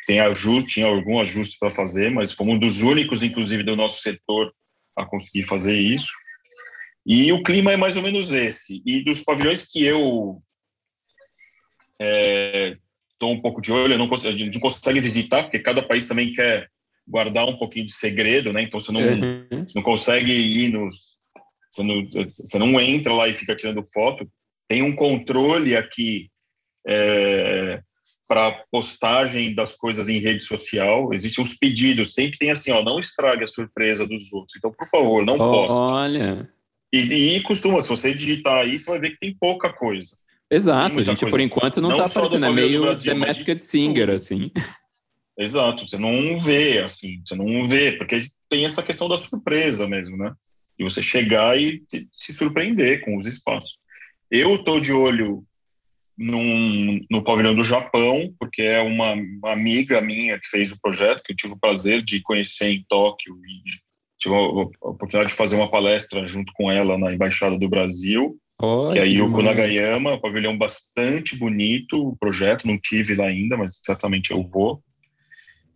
[0.06, 4.02] Tem ajuste, tinha algum ajuste para fazer, mas fomos um dos únicos, inclusive, do nosso
[4.02, 4.52] setor
[4.96, 6.10] a conseguir fazer isso.
[7.06, 8.82] E o clima é mais ou menos esse.
[8.84, 10.42] E dos pavilhões que eu
[13.12, 16.06] estou é, um pouco de olho, não a gente não consegue visitar, porque cada país
[16.06, 16.68] também quer
[17.06, 18.62] guardar um pouquinho de segredo, né?
[18.62, 19.46] Então você não, uhum.
[19.50, 21.16] você não consegue ir nos.
[21.70, 24.28] Você não, você não entra lá e fica tirando foto
[24.72, 26.30] tem um controle aqui
[26.86, 27.82] é,
[28.26, 31.12] para postagem das coisas em rede social.
[31.12, 34.56] Existem os pedidos, sempre tem assim, ó, não estrague a surpresa dos outros.
[34.56, 35.74] Então, por favor, não poste.
[35.74, 36.50] Olha.
[36.90, 40.16] E, e costuma, se você digitar aí, você vai ver que tem pouca coisa.
[40.52, 41.34] Exato, a gente coisa.
[41.34, 44.50] por enquanto não, está aparecendo, é meio Brasil, The Masked Singer, assim.
[45.38, 50.18] Exato, você não vê, assim, você não vê, porque tem essa questão da surpresa mesmo,
[50.18, 50.34] né?
[50.78, 51.82] E você chegar e
[52.12, 53.78] se surpreender com os espaços.
[54.30, 55.42] Eu estou de olho
[56.18, 61.22] num, no pavilhão do Japão, porque é uma, uma, amiga minha que fez o projeto,
[61.22, 63.62] que eu tive o prazer de conhecer em Tóquio e
[64.18, 68.38] tive a, a oportunidade de fazer uma palestra junto com ela na Embaixada do Brasil,
[68.60, 73.56] oh, que é Yuko Nagayama, um pavilhão bastante bonito, o projeto, não tive lá ainda,
[73.56, 74.82] mas certamente eu vou.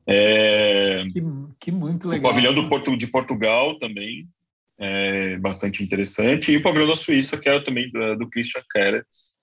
[0.07, 1.21] É, que,
[1.61, 2.31] que muito legal.
[2.31, 4.29] O pavilhão do Porto, de Portugal também,
[4.79, 6.53] é bastante interessante.
[6.53, 9.37] E o pavilhão da Suíça, que é também do, do Christian Keretz,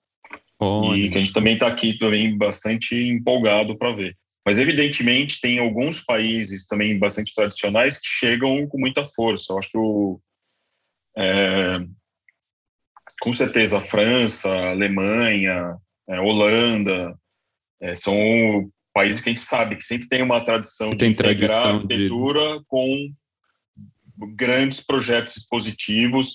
[0.94, 4.16] e que a gente também está aqui também bastante empolgado para ver.
[4.46, 9.52] Mas, evidentemente, tem alguns países também bastante tradicionais que chegam com muita força.
[9.52, 10.20] Eu acho que o,
[11.16, 11.78] é,
[13.20, 15.76] com certeza, França, Alemanha,
[16.08, 17.14] é, Holanda,
[17.80, 18.14] é, são
[18.92, 22.64] países que a gente sabe que sempre tem uma tradição que de a arquitetura de...
[22.66, 23.12] com
[24.36, 26.34] grandes projetos expositivos,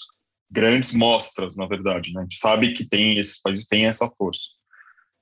[0.52, 2.12] grandes mostras, na verdade.
[2.14, 2.20] Né?
[2.20, 4.60] A gente sabe que tem esses países têm essa força.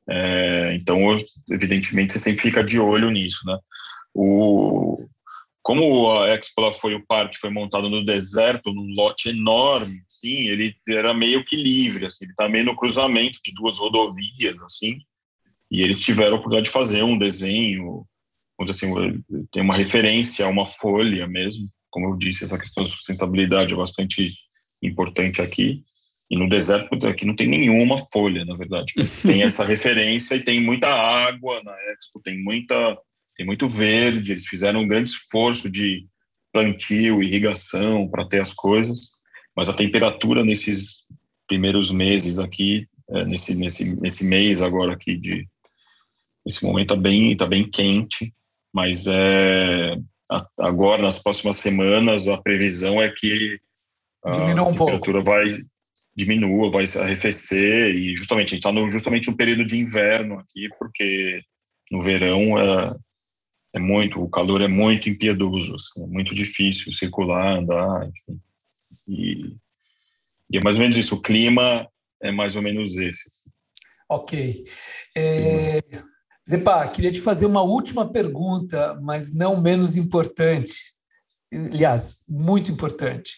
[0.09, 0.99] É, então,
[1.49, 3.57] evidentemente, você sempre fica de olho nisso, né?
[4.13, 5.05] O,
[5.67, 10.73] como a Expo foi o parque foi montado no deserto, num lote enorme, sim, ele
[10.87, 14.99] era meio que livre, assim, ele está meio no cruzamento de duas rodovias, assim,
[15.69, 18.05] e eles tiveram a oportunidade de fazer um desenho,
[18.61, 18.93] assim,
[19.51, 23.77] tem uma referência a uma folha mesmo, como eu disse, essa questão da sustentabilidade é
[23.77, 24.33] bastante
[24.81, 25.83] importante aqui,
[26.31, 30.63] e no deserto, aqui não tem nenhuma folha, na verdade, tem essa referência e tem
[30.63, 32.97] muita água na Expo, tem muita
[33.37, 36.07] tem muito verde, eles fizeram um grande esforço de
[36.51, 39.11] plantio, irrigação para ter as coisas,
[39.55, 41.07] mas a temperatura nesses
[41.47, 45.47] primeiros meses aqui, é, nesse, nesse, nesse mês agora aqui de
[46.45, 48.33] esse momento está bem tá bem quente,
[48.73, 49.97] mas é
[50.59, 53.59] agora nas próximas semanas a previsão é que
[54.25, 55.29] a Diminua um temperatura pouco.
[55.29, 55.57] vai
[56.15, 61.41] diminua, vai arrefecer e justamente a gente está justamente no período de inverno aqui porque
[61.91, 62.95] no verão é,
[63.73, 68.39] é muito, o calor é muito impiedoso, assim, é muito difícil circular, andar, enfim.
[69.07, 69.55] E,
[70.51, 71.87] e, é mais ou menos isso, o clima
[72.21, 73.27] é mais ou menos esse.
[73.27, 73.49] Assim.
[74.09, 74.63] Ok.
[75.15, 75.79] É,
[76.47, 80.73] Zepa, queria te fazer uma última pergunta, mas não menos importante.
[81.53, 83.33] Aliás, muito importante.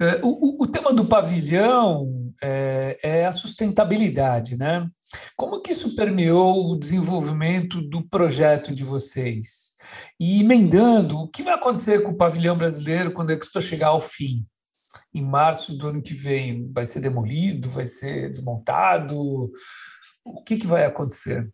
[0.00, 4.88] É, o, o, tema do pavilhão é, é, a sustentabilidade, né?
[5.36, 9.74] Como que isso permeou o desenvolvimento do projeto de vocês?
[10.20, 14.00] E emendando, o que vai acontecer com o pavilhão brasileiro quando a Expo chegar ao
[14.00, 14.44] fim?
[15.14, 17.68] Em março do ano que vem, vai ser demolido?
[17.68, 19.18] Vai ser desmontado?
[20.24, 21.48] O que, que vai acontecer?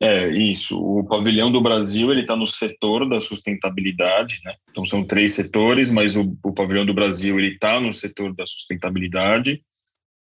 [0.00, 0.78] É, isso.
[0.78, 4.54] O pavilhão do Brasil ele está no setor da sustentabilidade, né?
[4.70, 8.44] Então são três setores, mas o, o pavilhão do Brasil ele está no setor da
[8.44, 9.62] sustentabilidade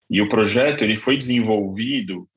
[0.09, 2.27] e o projeto ele foi desenvolvido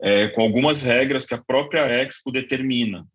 [0.00, 3.06] é, com algumas regras que a própria Expo determina.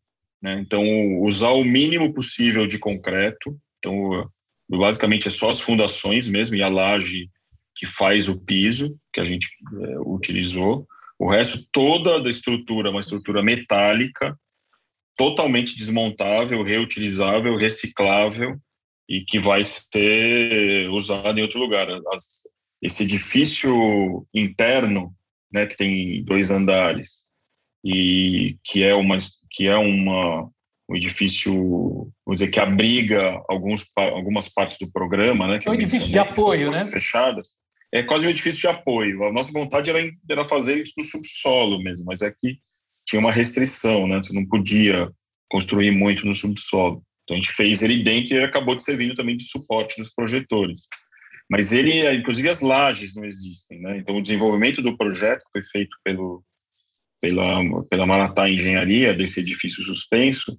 [0.42, 0.60] Né?
[0.60, 0.84] Então
[1.22, 3.58] usar o mínimo possível de concreto.
[3.80, 4.30] Então
[4.70, 7.30] basicamente é só as fundações mesmo e a laje
[7.76, 9.48] que faz o piso que a gente
[9.82, 10.88] é, utilizou
[11.20, 14.36] o resto, toda a estrutura, uma estrutura metálica,
[15.16, 18.58] totalmente desmontável, reutilizável, reciclável
[19.08, 21.88] e que vai ser usada em outro lugar.
[22.12, 22.42] As,
[22.82, 25.14] esse edifício interno,
[25.52, 27.30] né, que tem dois andares
[27.84, 29.18] e que é uma
[29.50, 30.50] que é uma
[30.90, 31.54] um edifício,
[32.26, 36.72] vamos dizer que abriga alguns algumas partes do programa, né, é um edifício de apoio,
[36.72, 36.82] né?
[36.82, 37.62] Fechadas
[37.94, 39.26] é quase um edifício de apoio.
[39.26, 42.72] A nossa vontade era, era fazer isso no subsolo mesmo, mas aqui é
[43.06, 44.18] tinha uma restrição, né?
[44.18, 45.12] Você não podia
[45.50, 47.04] construir muito no subsolo.
[47.24, 50.14] Então a gente fez ele dentro e ele acabou de servindo também de suporte dos
[50.14, 50.88] projetores.
[51.52, 53.98] Mas ele, inclusive as lajes não existem, né?
[53.98, 56.42] Então o desenvolvimento do projeto foi feito pelo
[57.20, 60.58] pela pela Maratá Engenharia desse edifício suspenso.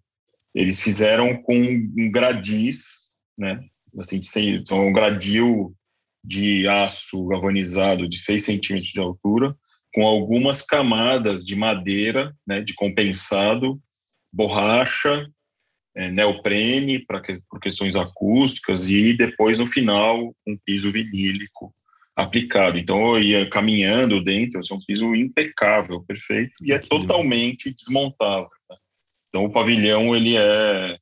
[0.54, 3.58] Eles fizeram com um gradis, né?
[3.98, 4.20] Assim,
[4.66, 5.74] são um gradil
[6.22, 9.56] de aço galvanizado de 6 centímetros de altura,
[9.94, 13.80] com algumas camadas de madeira, né, de compensado,
[14.32, 15.26] borracha,
[15.94, 21.72] é, neoprene para que, por questões acústicas e depois no final um piso vinílico
[22.14, 22.78] aplicado.
[22.78, 28.50] Então eu ia caminhando dentro, é um piso impecável, perfeito e é totalmente desmontável.
[28.70, 28.76] Né?
[29.28, 30.98] Então o pavilhão ele é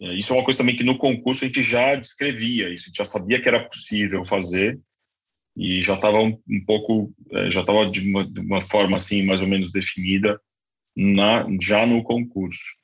[0.00, 2.88] é, isso é uma coisa também que no concurso a gente já descrevia isso, a
[2.88, 4.78] gente já sabia que era possível fazer
[5.56, 9.42] e já estava um, um, pouco, é, já estava de, de, uma forma assim mais
[9.42, 10.40] ou menos definida
[10.96, 12.78] na, já no concurso.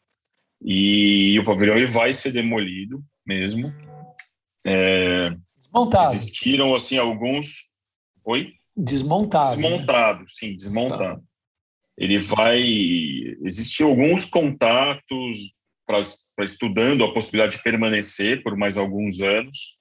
[0.64, 3.72] E, o pavilhão ele vai ser demolido mesmo.
[4.64, 6.14] É, desmontado.
[6.14, 7.70] Existiram assim alguns,
[8.24, 8.54] oi?
[8.74, 9.60] Desmontado.
[9.60, 10.24] Desmontado, né?
[10.26, 11.20] sim, desmontado.
[11.20, 11.22] Tá.
[11.98, 12.60] Ele vai
[13.42, 15.54] existir alguns contatos
[15.86, 19.78] para estudando a possibilidade de permanecer por mais alguns anos,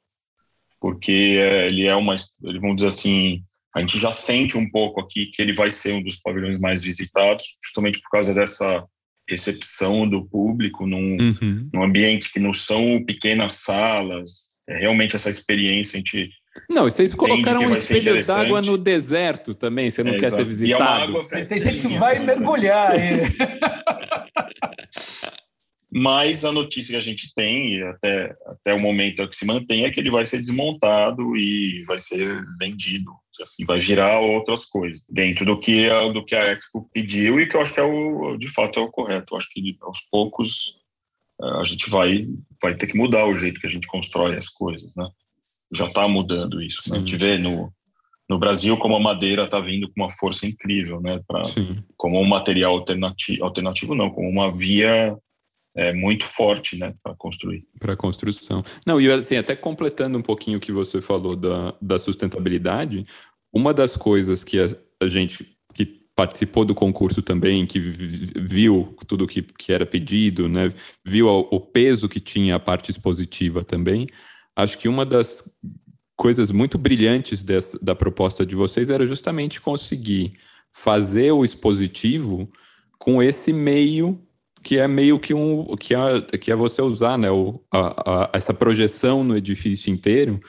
[0.81, 5.27] porque é, ele é uma, vamos dizer assim, a gente já sente um pouco aqui
[5.27, 8.86] que ele vai ser um dos pavilhões mais visitados, justamente por causa dessa
[9.30, 11.69] recepção do público num, uhum.
[11.74, 16.30] num ambiente que não são pequenas salas, é realmente essa experiência a gente
[16.69, 20.43] não, vocês colocaram um espelho d'água no deserto também, você não é, quer exato.
[20.43, 21.11] ser visitado.
[21.11, 22.91] E é Tem gente que vai mergulhar.
[25.91, 29.91] mas a notícia que a gente tem, até, até o momento que se mantém, é
[29.91, 33.11] que ele vai ser desmontado e vai ser vendido,
[33.41, 37.47] assim, vai girar outras coisas, dentro do que, a, do que a Expo pediu e
[37.47, 39.34] que eu acho que é o, de fato é o correto.
[39.34, 40.77] Eu acho que aos poucos
[41.41, 42.27] eh, a gente vai,
[42.61, 45.07] vai ter que mudar o jeito que a gente constrói as coisas, né?
[45.73, 46.89] Já está mudando isso.
[46.89, 46.97] Né?
[46.97, 47.73] A gente vê no,
[48.29, 51.19] no Brasil como a madeira está vindo com uma força incrível, né?
[51.27, 51.41] Pra,
[51.97, 55.17] como um material alternativo, alternativo não, como uma via
[55.76, 57.65] é, muito forte, né, para construir.
[57.80, 58.63] Para construção.
[58.86, 63.05] Não, e assim, até completando um pouquinho o que você falou da, da sustentabilidade,
[63.51, 64.69] uma das coisas que a,
[65.01, 70.69] a gente que participou do concurso também, que viu tudo que, que era pedido, né,
[71.03, 74.07] viu o peso que tinha a parte expositiva também,
[74.55, 75.43] acho que uma das
[76.15, 80.34] coisas muito brilhantes dessa, da proposta de vocês era justamente conseguir
[80.71, 82.47] fazer o expositivo
[82.99, 84.19] com esse meio
[84.64, 88.30] que é meio que um que é, que é você usar né, o, a, a,
[88.34, 90.39] essa projeção no edifício inteiro.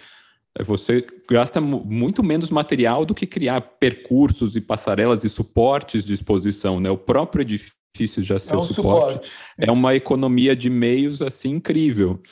[0.56, 6.14] É você gasta muito menos material do que criar percursos e passarelas e suportes de
[6.14, 6.78] exposição.
[6.78, 6.88] Né?
[6.88, 11.50] O próprio edifício já ser é um suporte, suporte, é uma economia de meios assim
[11.50, 12.22] incrível.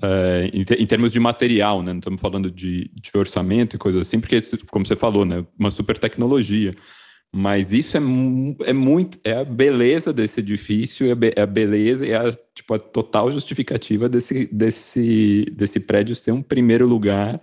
[0.00, 1.92] É, em, em, termos de material, né?
[1.92, 4.40] não estamos falando de, de orçamento e coisas assim, porque,
[4.70, 5.44] como você falou, né?
[5.58, 6.74] uma super tecnologia.
[7.34, 8.00] Mas isso é,
[8.66, 9.18] é muito.
[9.24, 14.46] É a beleza desse edifício, é a beleza e a, tipo, a total justificativa desse,
[14.52, 17.40] desse, desse prédio ser um primeiro lugar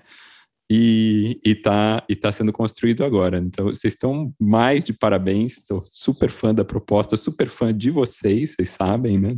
[0.72, 3.40] e está e tá sendo construído agora.
[3.40, 5.66] Então, vocês estão mais de parabéns.
[5.66, 9.36] Sou super fã da proposta, super fã de vocês, vocês sabem, né?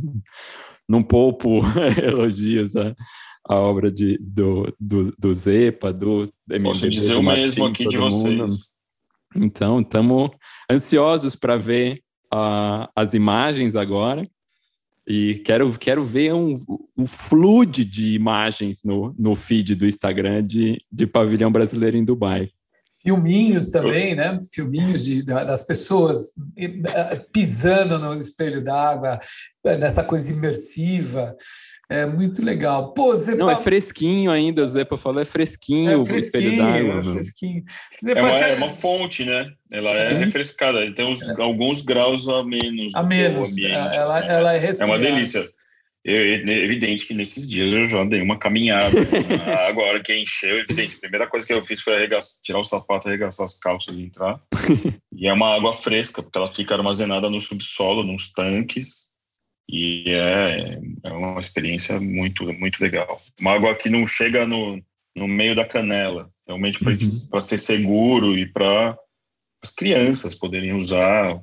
[0.86, 1.62] Não poupo
[2.02, 2.94] elogios à,
[3.48, 7.96] à obra de, do, do, do Zepa, do MDB, Posso dizer o mesmo aqui de
[7.96, 8.48] mundo.
[8.48, 8.71] vocês.
[9.34, 10.30] Então, estamos
[10.70, 12.02] ansiosos para ver
[12.32, 14.28] uh, as imagens agora.
[15.06, 16.56] E quero, quero ver um,
[16.96, 22.50] um flood de imagens no, no feed do Instagram de, de pavilhão brasileiro em Dubai.
[23.02, 24.40] Filminhos também, né?
[24.52, 29.18] Filminhos de, das pessoas eh, pisando no espelho d'água,
[29.64, 31.36] nessa coisa imersiva.
[31.92, 32.92] É muito legal.
[32.94, 33.38] Pô, Zepa...
[33.38, 37.00] Não, é fresquinho ainda, o Zepa falou, é fresquinho, é fresquinho o espelho d'água.
[37.00, 37.64] É, fresquinho.
[38.02, 39.52] Zepa, é, uma, é uma fonte, né?
[39.70, 40.24] Ela é Sim.
[40.24, 41.34] refrescada, tem uns, é.
[41.40, 42.94] alguns graus a menos.
[42.94, 43.52] A menos.
[43.52, 45.48] Ambiente, ela, assim, ela é É uma delícia.
[46.04, 46.34] É
[46.64, 48.96] evidente que nesses dias eu já dei uma caminhada.
[49.68, 50.96] Agora que encheu, evidente.
[50.96, 52.08] A primeira coisa que eu fiz foi
[52.42, 54.40] tirar o sapato, arregaçar as calças e entrar.
[55.14, 59.11] e é uma água fresca, porque ela fica armazenada no subsolo, nos tanques.
[59.68, 63.20] E é, é uma experiência muito, muito legal.
[63.40, 64.82] Uma água que não chega no,
[65.16, 67.40] no meio da canela, realmente para uhum.
[67.40, 68.96] ser seguro e para
[69.62, 71.40] as crianças poderem usar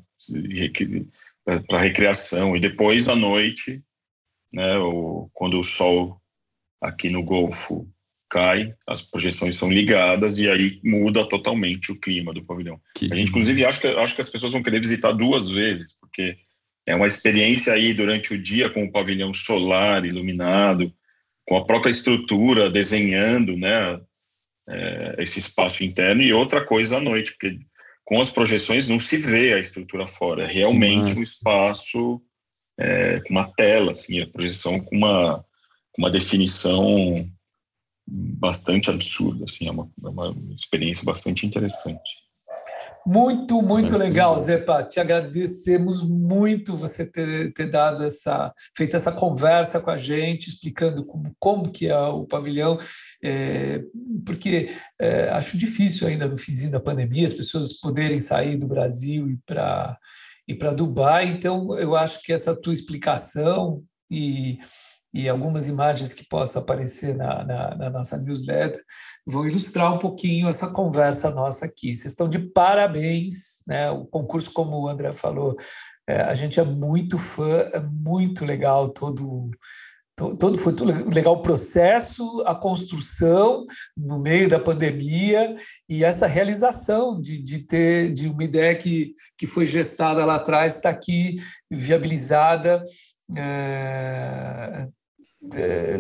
[1.68, 2.56] para recreação.
[2.56, 3.82] E depois à noite,
[4.52, 6.22] né, o, quando o sol
[6.82, 7.88] aqui no Golfo
[8.30, 12.80] cai, as projeções são ligadas e aí muda totalmente o clima do pavilhão.
[12.96, 15.96] Que a gente, inclusive, acha que, acho que as pessoas vão querer visitar duas vezes,
[16.00, 16.38] porque
[16.90, 20.92] é uma experiência aí durante o dia com o pavilhão solar iluminado,
[21.46, 24.02] com a própria estrutura desenhando, né,
[24.68, 27.60] é, esse espaço interno e outra coisa à noite, porque
[28.04, 32.20] com as projeções não se vê a estrutura fora, é realmente um espaço
[32.76, 35.46] é, com uma tela, assim, a projeção com uma,
[35.92, 37.16] com uma definição
[38.08, 42.19] bastante absurda, assim, é uma, é uma experiência bastante interessante.
[43.12, 44.84] Muito, muito legal, Zepa.
[44.84, 51.04] Te agradecemos muito você ter, ter dado essa, feito essa conversa com a gente, explicando
[51.04, 52.78] como, como que é o pavilhão,
[53.24, 53.82] é,
[54.24, 54.70] porque
[55.02, 59.38] é, acho difícil ainda no fim da pandemia as pessoas poderem sair do Brasil e
[59.44, 59.98] para
[60.48, 61.30] e para Dubai.
[61.30, 64.60] Então, eu acho que essa tua explicação e
[65.14, 68.82] e algumas imagens que possam aparecer na, na, na, nossa newsletter
[69.26, 71.94] vão ilustrar um pouquinho essa conversa nossa aqui.
[71.94, 73.90] Vocês estão de parabéns, né?
[73.90, 75.56] O concurso, como o André falou,
[76.08, 79.50] é, a gente é muito fã, é muito legal todo
[80.38, 85.56] todo foi tudo legal o processo, a construção no meio da pandemia
[85.88, 90.76] e essa realização de, de ter de uma ideia que, que foi gestada lá atrás
[90.76, 91.36] está aqui
[91.72, 92.84] viabilizada
[93.38, 94.90] é,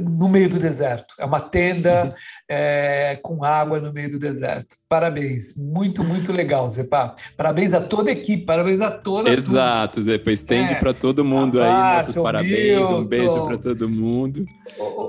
[0.03, 1.13] no meio do deserto.
[1.17, 2.13] É uma tenda
[2.49, 4.75] é, com água no meio do deserto.
[4.87, 5.55] Parabéns.
[5.57, 7.15] Muito, muito legal, Zepa.
[7.37, 10.31] Parabéns a toda a equipe, parabéns a toda Exato, Zepa.
[10.31, 10.75] Estende é.
[10.75, 12.77] para todo mundo aí nossos parabéns.
[12.77, 12.99] Milton.
[12.99, 14.45] Um beijo para todo mundo.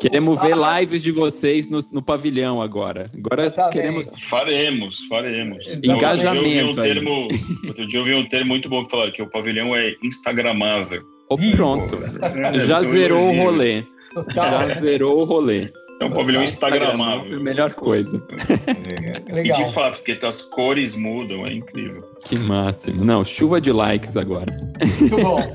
[0.00, 3.08] Queremos ver lives de vocês no, no pavilhão agora.
[3.16, 3.72] Agora Exatamente.
[3.72, 4.08] queremos.
[4.28, 5.66] Faremos, faremos.
[5.66, 5.88] Exatamente.
[5.88, 6.68] Engajamento.
[6.68, 7.28] Outro dia, um termo,
[7.68, 11.02] outro dia eu vi um termo muito bom que falaram que o pavilhão é Instagramável.
[11.28, 11.98] Oh, pronto.
[12.22, 13.84] É, Já zerou o rolê.
[14.14, 14.68] Total.
[14.68, 15.68] Já zerou o rolê.
[16.00, 17.34] É um pavilhão instagramável.
[17.34, 18.26] É a melhor coisa.
[18.66, 19.60] É, legal.
[19.60, 22.02] E de fato, porque as cores mudam, é incrível.
[22.22, 23.04] Que máximo.
[23.04, 24.50] Não, chuva de likes agora.
[24.98, 25.46] Muito bom.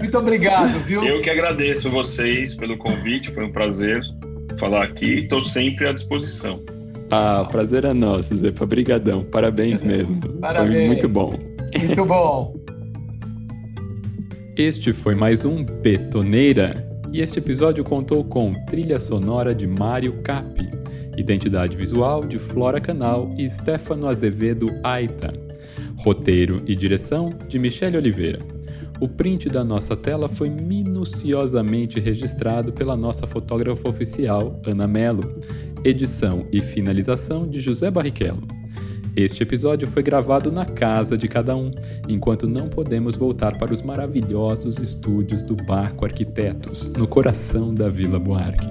[0.00, 1.04] Muito obrigado, viu?
[1.04, 4.02] Eu que agradeço vocês pelo convite, foi um prazer
[4.58, 5.20] falar aqui.
[5.20, 6.60] Estou sempre à disposição.
[7.08, 8.64] Ah, o prazer é nosso, Zepa.
[8.64, 9.22] Obrigadão.
[9.22, 10.20] Parabéns mesmo.
[10.40, 10.74] Parabéns.
[10.76, 11.34] Foi muito bom.
[11.78, 12.56] Muito bom.
[14.56, 20.70] Este foi mais um Betoneira e este episódio contou com trilha sonora de Mário Capi,
[21.16, 25.30] identidade visual de Flora Canal e Stefano Azevedo Aita,
[25.98, 28.38] roteiro e direção de Michele Oliveira.
[28.98, 35.34] O print da nossa tela foi minuciosamente registrado pela nossa fotógrafa oficial, Ana Mello,
[35.84, 38.61] edição e finalização de José Barrichello.
[39.14, 41.70] Este episódio foi gravado na casa de cada um,
[42.08, 48.18] enquanto não podemos voltar para os maravilhosos estúdios do Barco Arquitetos, no coração da Vila
[48.18, 48.66] Buarque.